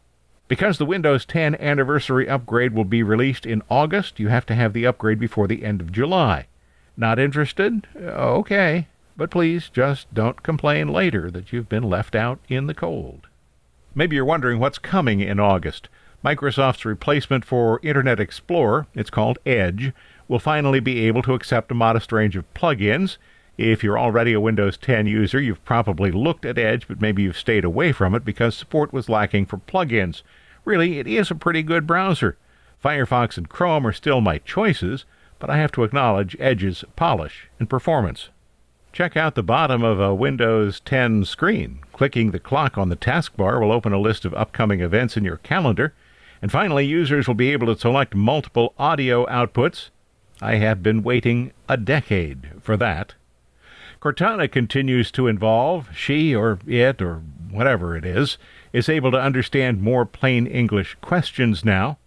Because 0.47 0.77
the 0.77 0.85
Windows 0.85 1.25
10 1.25 1.55
anniversary 1.55 2.27
upgrade 2.27 2.73
will 2.73 2.83
be 2.83 3.01
released 3.01 3.45
in 3.45 3.63
August, 3.69 4.19
you 4.19 4.27
have 4.27 4.45
to 4.47 4.55
have 4.55 4.73
the 4.73 4.85
upgrade 4.85 5.19
before 5.19 5.47
the 5.47 5.63
end 5.63 5.79
of 5.79 5.91
July. 5.91 6.47
Not 6.97 7.19
interested? 7.19 7.87
Okay. 7.95 8.87
But 9.15 9.29
please 9.29 9.69
just 9.69 10.11
don't 10.13 10.41
complain 10.41 10.87
later 10.87 11.29
that 11.29 11.53
you've 11.53 11.69
been 11.69 11.83
left 11.83 12.15
out 12.15 12.39
in 12.47 12.65
the 12.67 12.73
cold. 12.73 13.27
Maybe 13.93 14.15
you're 14.15 14.25
wondering 14.25 14.59
what's 14.59 14.79
coming 14.79 15.19
in 15.19 15.39
August. 15.39 15.87
Microsoft's 16.25 16.83
replacement 16.83 17.45
for 17.45 17.79
Internet 17.83 18.19
Explorer, 18.19 18.87
it's 18.95 19.11
called 19.11 19.37
Edge, 19.45 19.93
will 20.27 20.39
finally 20.39 20.79
be 20.79 21.05
able 21.05 21.21
to 21.21 21.33
accept 21.33 21.71
a 21.71 21.75
modest 21.75 22.11
range 22.11 22.35
of 22.35 22.51
plugins. 22.55 23.17
If 23.55 23.83
you're 23.83 23.99
already 23.99 24.33
a 24.33 24.39
Windows 24.39 24.77
10 24.77 25.05
user, 25.05 25.39
you've 25.39 25.63
probably 25.63 26.11
looked 26.11 26.43
at 26.43 26.57
Edge, 26.57 26.87
but 26.87 27.01
maybe 27.01 27.21
you've 27.21 27.37
stayed 27.37 27.65
away 27.65 27.91
from 27.91 28.15
it 28.15 28.25
because 28.25 28.55
support 28.55 28.91
was 28.91 29.09
lacking 29.09 29.45
for 29.45 29.57
plugins. 29.57 30.23
Really, 30.65 30.97
it 30.97 31.05
is 31.05 31.29
a 31.29 31.35
pretty 31.35 31.61
good 31.61 31.85
browser. 31.85 32.35
Firefox 32.83 33.37
and 33.37 33.47
Chrome 33.47 33.85
are 33.85 33.93
still 33.93 34.21
my 34.21 34.39
choices, 34.39 35.05
but 35.37 35.51
I 35.51 35.57
have 35.57 35.71
to 35.73 35.83
acknowledge 35.83 36.35
Edge's 36.39 36.83
polish 36.95 37.49
and 37.59 37.69
performance. 37.69 38.29
Check 38.93 39.17
out 39.17 39.33
the 39.33 39.41
bottom 39.41 39.83
of 39.83 39.99
a 39.99 40.13
Windows 40.13 40.79
10 40.81 41.25
screen. 41.25 41.79
Clicking 41.93 42.29
the 42.29 42.37
clock 42.37 42.77
on 42.77 42.89
the 42.89 42.95
taskbar 42.95 43.59
will 43.59 43.71
open 43.71 43.91
a 43.91 43.99
list 43.99 44.23
of 44.23 44.35
upcoming 44.35 44.81
events 44.81 45.17
in 45.17 45.23
your 45.23 45.37
calendar. 45.37 45.95
And 46.43 46.51
finally, 46.51 46.85
users 46.85 47.27
will 47.27 47.33
be 47.33 47.51
able 47.51 47.73
to 47.73 47.79
select 47.79 48.13
multiple 48.13 48.75
audio 48.77 49.25
outputs. 49.25 49.89
I 50.43 50.57
have 50.57 50.83
been 50.83 51.01
waiting 51.01 51.53
a 51.67 51.75
decade 51.75 52.51
for 52.61 52.77
that. 52.77 53.15
Cortana 53.99 54.51
continues 54.51 55.09
to 55.13 55.25
evolve. 55.25 55.89
She, 55.95 56.35
or 56.35 56.59
it, 56.67 57.01
or 57.01 57.23
whatever 57.49 57.97
it 57.97 58.05
is, 58.05 58.37
is 58.73 58.89
able 58.89 59.09
to 59.09 59.19
understand 59.19 59.81
more 59.81 60.05
plain 60.05 60.45
English 60.45 60.97
questions 61.01 61.65
now. 61.65 61.97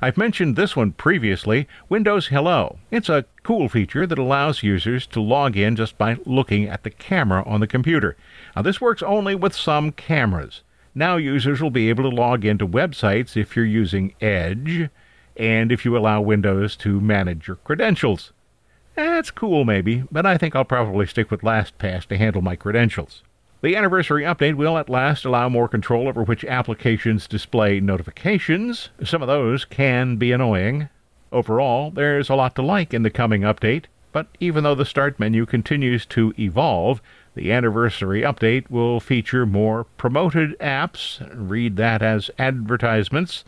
I've 0.00 0.16
mentioned 0.16 0.56
this 0.56 0.76
one 0.76 0.92
previously 0.92 1.68
Windows 1.88 2.28
Hello. 2.28 2.78
It's 2.90 3.08
a 3.08 3.24
cool 3.42 3.68
feature 3.68 4.06
that 4.06 4.18
allows 4.18 4.62
users 4.62 5.06
to 5.08 5.20
log 5.20 5.56
in 5.56 5.76
just 5.76 5.98
by 5.98 6.18
looking 6.24 6.68
at 6.68 6.82
the 6.82 6.90
camera 6.90 7.42
on 7.46 7.60
the 7.60 7.66
computer. 7.66 8.16
Now, 8.54 8.62
this 8.62 8.80
works 8.80 9.02
only 9.02 9.34
with 9.34 9.54
some 9.54 9.92
cameras. 9.92 10.62
Now, 10.94 11.16
users 11.16 11.60
will 11.60 11.70
be 11.70 11.88
able 11.88 12.08
to 12.08 12.16
log 12.16 12.44
into 12.44 12.66
websites 12.66 13.36
if 13.36 13.56
you're 13.56 13.64
using 13.64 14.14
Edge 14.20 14.88
and 15.36 15.72
if 15.72 15.84
you 15.84 15.96
allow 15.96 16.20
Windows 16.20 16.76
to 16.76 17.00
manage 17.00 17.48
your 17.48 17.56
credentials. 17.56 18.32
That's 18.94 19.32
cool, 19.32 19.64
maybe, 19.64 20.04
but 20.12 20.24
I 20.24 20.38
think 20.38 20.54
I'll 20.54 20.64
probably 20.64 21.06
stick 21.06 21.30
with 21.30 21.40
LastPass 21.40 22.06
to 22.06 22.16
handle 22.16 22.42
my 22.42 22.54
credentials. 22.54 23.22
The 23.64 23.76
anniversary 23.76 24.24
update 24.24 24.56
will 24.56 24.76
at 24.76 24.90
last 24.90 25.24
allow 25.24 25.48
more 25.48 25.68
control 25.68 26.06
over 26.06 26.22
which 26.22 26.44
applications 26.44 27.26
display 27.26 27.80
notifications. 27.80 28.90
Some 29.02 29.22
of 29.22 29.26
those 29.26 29.64
can 29.64 30.16
be 30.16 30.32
annoying. 30.32 30.90
Overall, 31.32 31.90
there's 31.90 32.28
a 32.28 32.34
lot 32.34 32.54
to 32.56 32.62
like 32.62 32.92
in 32.92 33.04
the 33.04 33.10
coming 33.10 33.40
update, 33.40 33.86
but 34.12 34.26
even 34.38 34.64
though 34.64 34.74
the 34.74 34.84
Start 34.84 35.18
menu 35.18 35.46
continues 35.46 36.04
to 36.04 36.34
evolve, 36.38 37.00
the 37.34 37.50
anniversary 37.52 38.20
update 38.20 38.68
will 38.68 39.00
feature 39.00 39.46
more 39.46 39.84
promoted 39.96 40.58
apps, 40.58 41.26
read 41.32 41.76
that 41.76 42.02
as 42.02 42.30
advertisements, 42.38 43.44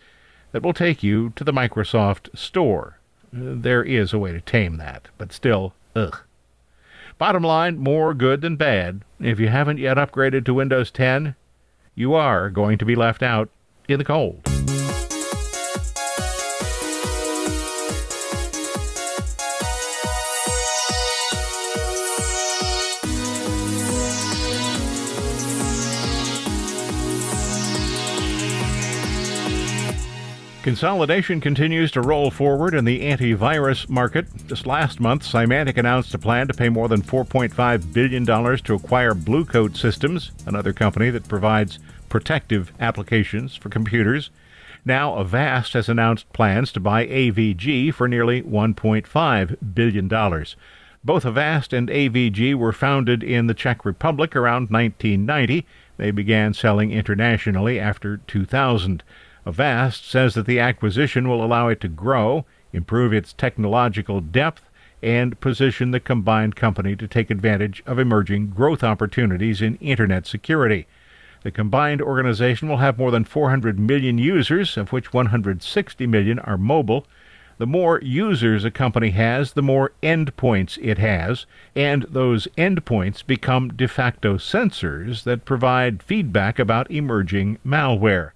that 0.53 0.63
will 0.63 0.73
take 0.73 1.03
you 1.03 1.35
to 1.37 1.45
the 1.45 1.53
Microsoft 1.53 2.35
Store. 2.35 2.99
There 3.31 3.85
is 3.85 4.15
a 4.15 4.19
way 4.19 4.33
to 4.33 4.41
tame 4.41 4.79
that, 4.79 5.09
but 5.19 5.31
still, 5.31 5.75
ugh. 5.95 6.21
Bottom 7.19 7.43
line, 7.43 7.79
more 7.79 8.13
good 8.13 8.43
than 8.43 8.57
bad. 8.57 9.03
If 9.21 9.41
you 9.41 9.49
haven't 9.49 9.79
yet 9.79 9.97
upgraded 9.97 10.45
to 10.45 10.55
Windows 10.55 10.91
10, 10.91 11.35
you 11.95 12.13
are 12.13 12.51
going 12.51 12.77
to 12.77 12.85
be 12.85 12.95
left 12.95 13.23
out 13.23 13.49
in 13.89 13.99
the 13.99 14.05
cold. 14.05 14.56
Consolidation 30.67 31.41
continues 31.41 31.93
to 31.93 32.01
roll 32.01 32.29
forward 32.29 32.75
in 32.75 32.85
the 32.85 33.03
antivirus 33.03 33.89
market. 33.89 34.27
Just 34.49 34.67
last 34.67 34.99
month, 34.99 35.23
Symantec 35.23 35.77
announced 35.77 36.13
a 36.13 36.19
plan 36.19 36.49
to 36.49 36.55
pay 36.55 36.69
more 36.69 36.89
than 36.89 37.03
$4.5 37.03 37.93
billion 37.93 38.27
to 38.27 38.75
acquire 38.75 39.15
Blue 39.15 39.45
Coat 39.45 39.77
Systems, 39.77 40.33
another 40.45 40.73
company 40.73 41.09
that 41.11 41.29
provides 41.29 41.79
protective 42.09 42.73
applications 42.81 43.55
for 43.55 43.69
computers. 43.69 44.31
Now, 44.85 45.17
Avast 45.17 45.75
has 45.75 45.89
announced 45.89 46.33
plans 46.33 46.73
to 46.73 46.81
buy 46.81 47.07
AVG 47.07 47.95
for 47.95 48.09
nearly 48.09 48.43
$1.5 48.43 49.57
billion. 49.73 50.09
Both 51.05 51.25
Avast 51.25 51.73
and 51.73 51.89
AVG 51.89 52.57
were 52.57 52.73
founded 52.73 53.23
in 53.23 53.47
the 53.47 53.55
Czech 53.55 53.85
Republic 53.85 54.35
around 54.35 54.71
1990. 54.71 55.65
They 55.97 56.11
began 56.11 56.55
selling 56.55 56.91
internationally 56.91 57.79
after 57.79 58.17
2000. 58.17 59.05
Avast 59.47 60.05
says 60.05 60.35
that 60.35 60.45
the 60.47 60.59
acquisition 60.59 61.29
will 61.29 61.45
allow 61.45 61.69
it 61.69 61.81
to 61.81 61.87
grow, 61.87 62.45
improve 62.73 63.13
its 63.13 63.33
technological 63.33 64.21
depth, 64.21 64.69
and 65.01 65.39
position 65.39 65.93
the 65.93 66.01
combined 66.01 66.57
company 66.57 66.97
to 66.97 67.07
take 67.07 67.31
advantage 67.31 67.81
of 67.87 68.01
emerging 68.01 68.49
growth 68.49 68.83
opportunities 68.83 69.63
in 69.63 69.77
Internet 69.77 70.27
security. 70.27 70.89
The 71.45 71.53
combined 71.53 72.03
organization 72.03 72.69
will 72.69 72.79
have 72.79 72.99
more 72.99 73.13
than 73.13 73.23
400 73.23 73.79
million 73.79 74.19
users, 74.19 74.77
of 74.77 74.91
which 74.93 75.13
160 75.13 76.07
million 76.09 76.41
are 76.41 76.59
mobile. 76.59 77.07
The 77.59 77.69
more 77.69 78.01
users 78.03 78.65
a 78.65 78.73
company 78.73 79.11
has, 79.11 79.53
the 79.53 79.63
more 79.63 79.93
endpoints 80.03 80.77
it 80.83 80.99
has, 80.99 81.47
and 81.77 82.03
those 82.09 82.49
endpoints 82.59 83.25
become 83.25 83.69
de 83.69 83.87
facto 83.87 84.39
sensors 84.39 85.23
that 85.23 85.45
provide 85.45 86.03
feedback 86.03 86.59
about 86.59 86.91
emerging 86.91 87.59
malware. 87.65 88.33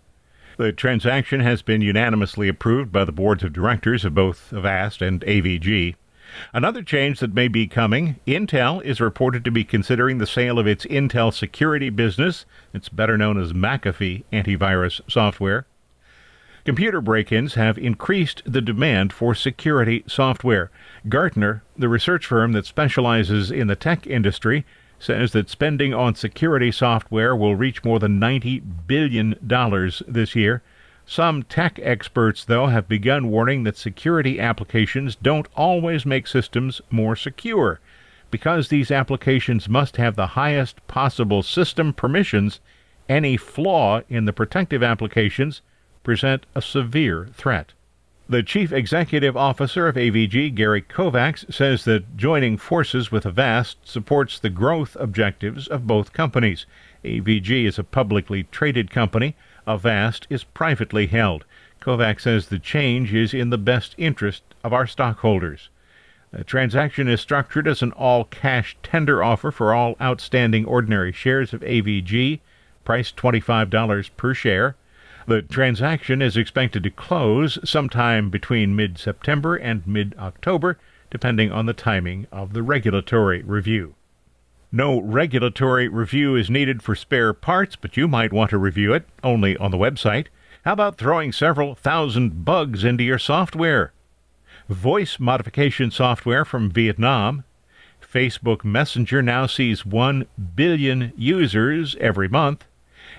The 0.60 0.72
transaction 0.72 1.40
has 1.40 1.62
been 1.62 1.80
unanimously 1.80 2.46
approved 2.46 2.92
by 2.92 3.06
the 3.06 3.12
boards 3.12 3.42
of 3.42 3.54
directors 3.54 4.04
of 4.04 4.14
both 4.14 4.52
Avast 4.52 5.00
and 5.00 5.22
AVG. 5.22 5.94
Another 6.52 6.82
change 6.82 7.20
that 7.20 7.32
may 7.32 7.48
be 7.48 7.66
coming 7.66 8.20
Intel 8.26 8.84
is 8.84 9.00
reported 9.00 9.42
to 9.46 9.50
be 9.50 9.64
considering 9.64 10.18
the 10.18 10.26
sale 10.26 10.58
of 10.58 10.66
its 10.66 10.84
Intel 10.84 11.32
security 11.32 11.88
business. 11.88 12.44
It's 12.74 12.90
better 12.90 13.16
known 13.16 13.40
as 13.40 13.54
McAfee 13.54 14.24
antivirus 14.34 15.00
software. 15.10 15.64
Computer 16.66 17.00
break 17.00 17.32
ins 17.32 17.54
have 17.54 17.78
increased 17.78 18.42
the 18.44 18.60
demand 18.60 19.14
for 19.14 19.34
security 19.34 20.04
software. 20.06 20.70
Gartner, 21.08 21.62
the 21.74 21.88
research 21.88 22.26
firm 22.26 22.52
that 22.52 22.66
specializes 22.66 23.50
in 23.50 23.68
the 23.68 23.76
tech 23.76 24.06
industry, 24.06 24.66
says 25.00 25.32
that 25.32 25.48
spending 25.50 25.92
on 25.94 26.14
security 26.14 26.70
software 26.70 27.34
will 27.34 27.56
reach 27.56 27.82
more 27.82 27.98
than 27.98 28.20
$90 28.20 28.62
billion 28.86 29.34
this 30.06 30.36
year. 30.36 30.62
Some 31.06 31.42
tech 31.42 31.80
experts, 31.82 32.44
though, 32.44 32.66
have 32.66 32.86
begun 32.86 33.30
warning 33.30 33.64
that 33.64 33.78
security 33.78 34.38
applications 34.38 35.16
don't 35.16 35.48
always 35.56 36.06
make 36.06 36.26
systems 36.26 36.82
more 36.90 37.16
secure. 37.16 37.80
Because 38.30 38.68
these 38.68 38.90
applications 38.90 39.68
must 39.68 39.96
have 39.96 40.14
the 40.14 40.28
highest 40.38 40.86
possible 40.86 41.42
system 41.42 41.92
permissions, 41.92 42.60
any 43.08 43.36
flaw 43.36 44.02
in 44.08 44.26
the 44.26 44.32
protective 44.32 44.82
applications 44.82 45.62
present 46.04 46.44
a 46.54 46.62
severe 46.62 47.28
threat. 47.32 47.72
The 48.30 48.44
chief 48.44 48.72
executive 48.72 49.36
officer 49.36 49.88
of 49.88 49.96
AVG, 49.96 50.54
Gary 50.54 50.82
Kovacs, 50.82 51.52
says 51.52 51.84
that 51.86 52.16
joining 52.16 52.58
forces 52.58 53.10
with 53.10 53.26
Avast 53.26 53.78
supports 53.82 54.38
the 54.38 54.48
growth 54.48 54.96
objectives 55.00 55.66
of 55.66 55.88
both 55.88 56.12
companies. 56.12 56.64
AVG 57.04 57.64
is 57.64 57.76
a 57.76 57.82
publicly 57.82 58.44
traded 58.44 58.88
company. 58.88 59.34
Avast 59.66 60.28
is 60.30 60.44
privately 60.44 61.08
held. 61.08 61.44
Kovacs 61.80 62.20
says 62.20 62.46
the 62.46 62.60
change 62.60 63.12
is 63.12 63.34
in 63.34 63.50
the 63.50 63.58
best 63.58 63.96
interest 63.98 64.44
of 64.62 64.72
our 64.72 64.86
stockholders. 64.86 65.68
The 66.30 66.44
transaction 66.44 67.08
is 67.08 67.20
structured 67.20 67.66
as 67.66 67.82
an 67.82 67.90
all 67.90 68.22
cash 68.22 68.76
tender 68.84 69.24
offer 69.24 69.50
for 69.50 69.74
all 69.74 69.96
outstanding 70.00 70.66
ordinary 70.66 71.10
shares 71.10 71.52
of 71.52 71.62
AVG, 71.62 72.38
priced 72.84 73.16
$25 73.16 74.10
per 74.16 74.34
share. 74.34 74.76
The 75.30 75.42
transaction 75.42 76.22
is 76.22 76.36
expected 76.36 76.82
to 76.82 76.90
close 76.90 77.56
sometime 77.62 78.30
between 78.30 78.74
mid 78.74 78.98
September 78.98 79.54
and 79.54 79.86
mid 79.86 80.12
October, 80.18 80.76
depending 81.08 81.52
on 81.52 81.66
the 81.66 81.72
timing 81.72 82.26
of 82.32 82.52
the 82.52 82.64
regulatory 82.64 83.40
review. 83.44 83.94
No 84.72 85.00
regulatory 85.00 85.86
review 85.86 86.34
is 86.34 86.50
needed 86.50 86.82
for 86.82 86.96
spare 86.96 87.32
parts, 87.32 87.76
but 87.76 87.96
you 87.96 88.08
might 88.08 88.32
want 88.32 88.50
to 88.50 88.58
review 88.58 88.92
it 88.92 89.06
only 89.22 89.56
on 89.58 89.70
the 89.70 89.78
website. 89.78 90.26
How 90.64 90.72
about 90.72 90.98
throwing 90.98 91.30
several 91.30 91.76
thousand 91.76 92.44
bugs 92.44 92.82
into 92.82 93.04
your 93.04 93.20
software? 93.20 93.92
Voice 94.68 95.20
modification 95.20 95.92
software 95.92 96.44
from 96.44 96.72
Vietnam. 96.72 97.44
Facebook 98.02 98.64
Messenger 98.64 99.22
now 99.22 99.46
sees 99.46 99.86
1 99.86 100.26
billion 100.56 101.12
users 101.16 101.94
every 102.00 102.26
month 102.26 102.64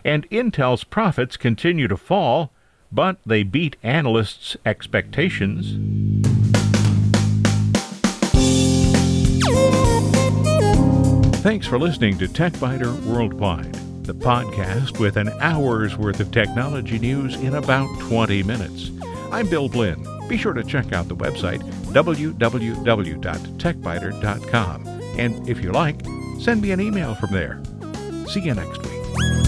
and 0.04 0.30
Intel's 0.30 0.84
profits 0.84 1.38
continue 1.38 1.88
to 1.88 1.98
fall, 1.98 2.52
but 2.92 3.18
they 3.26 3.44
beat 3.44 3.78
analysts' 3.84 4.58
expectations. 4.66 5.78
Thanks 11.42 11.66
for 11.66 11.80
listening 11.80 12.20
to 12.20 12.28
TechByter 12.28 13.02
Worldwide, 13.06 13.74
the 14.06 14.14
podcast 14.14 15.00
with 15.00 15.18
an 15.18 15.30
hour's 15.40 15.98
worth 15.98 16.20
of 16.20 16.30
technology 16.32 17.00
news 17.00 17.34
in 17.36 17.56
about 17.56 17.88
20 18.02 18.44
minutes. 18.44 18.92
I'm 19.32 19.50
Bill 19.50 19.68
Blinn. 19.68 20.06
Be 20.28 20.38
sure 20.38 20.54
to 20.54 20.64
check 20.64 20.94
out 20.94 21.08
the 21.08 21.16
website 21.16 21.64
www.techbyter.com. 21.94 24.88
And 25.18 25.50
if 25.50 25.64
you 25.64 25.72
like, 25.72 26.06
send 26.40 26.62
me 26.62 26.70
an 26.72 26.80
email 26.80 27.16
from 27.16 27.32
there. 27.32 27.60
See 28.28 28.42
you 28.42 28.54
next 28.54 28.84
week. 28.84 29.41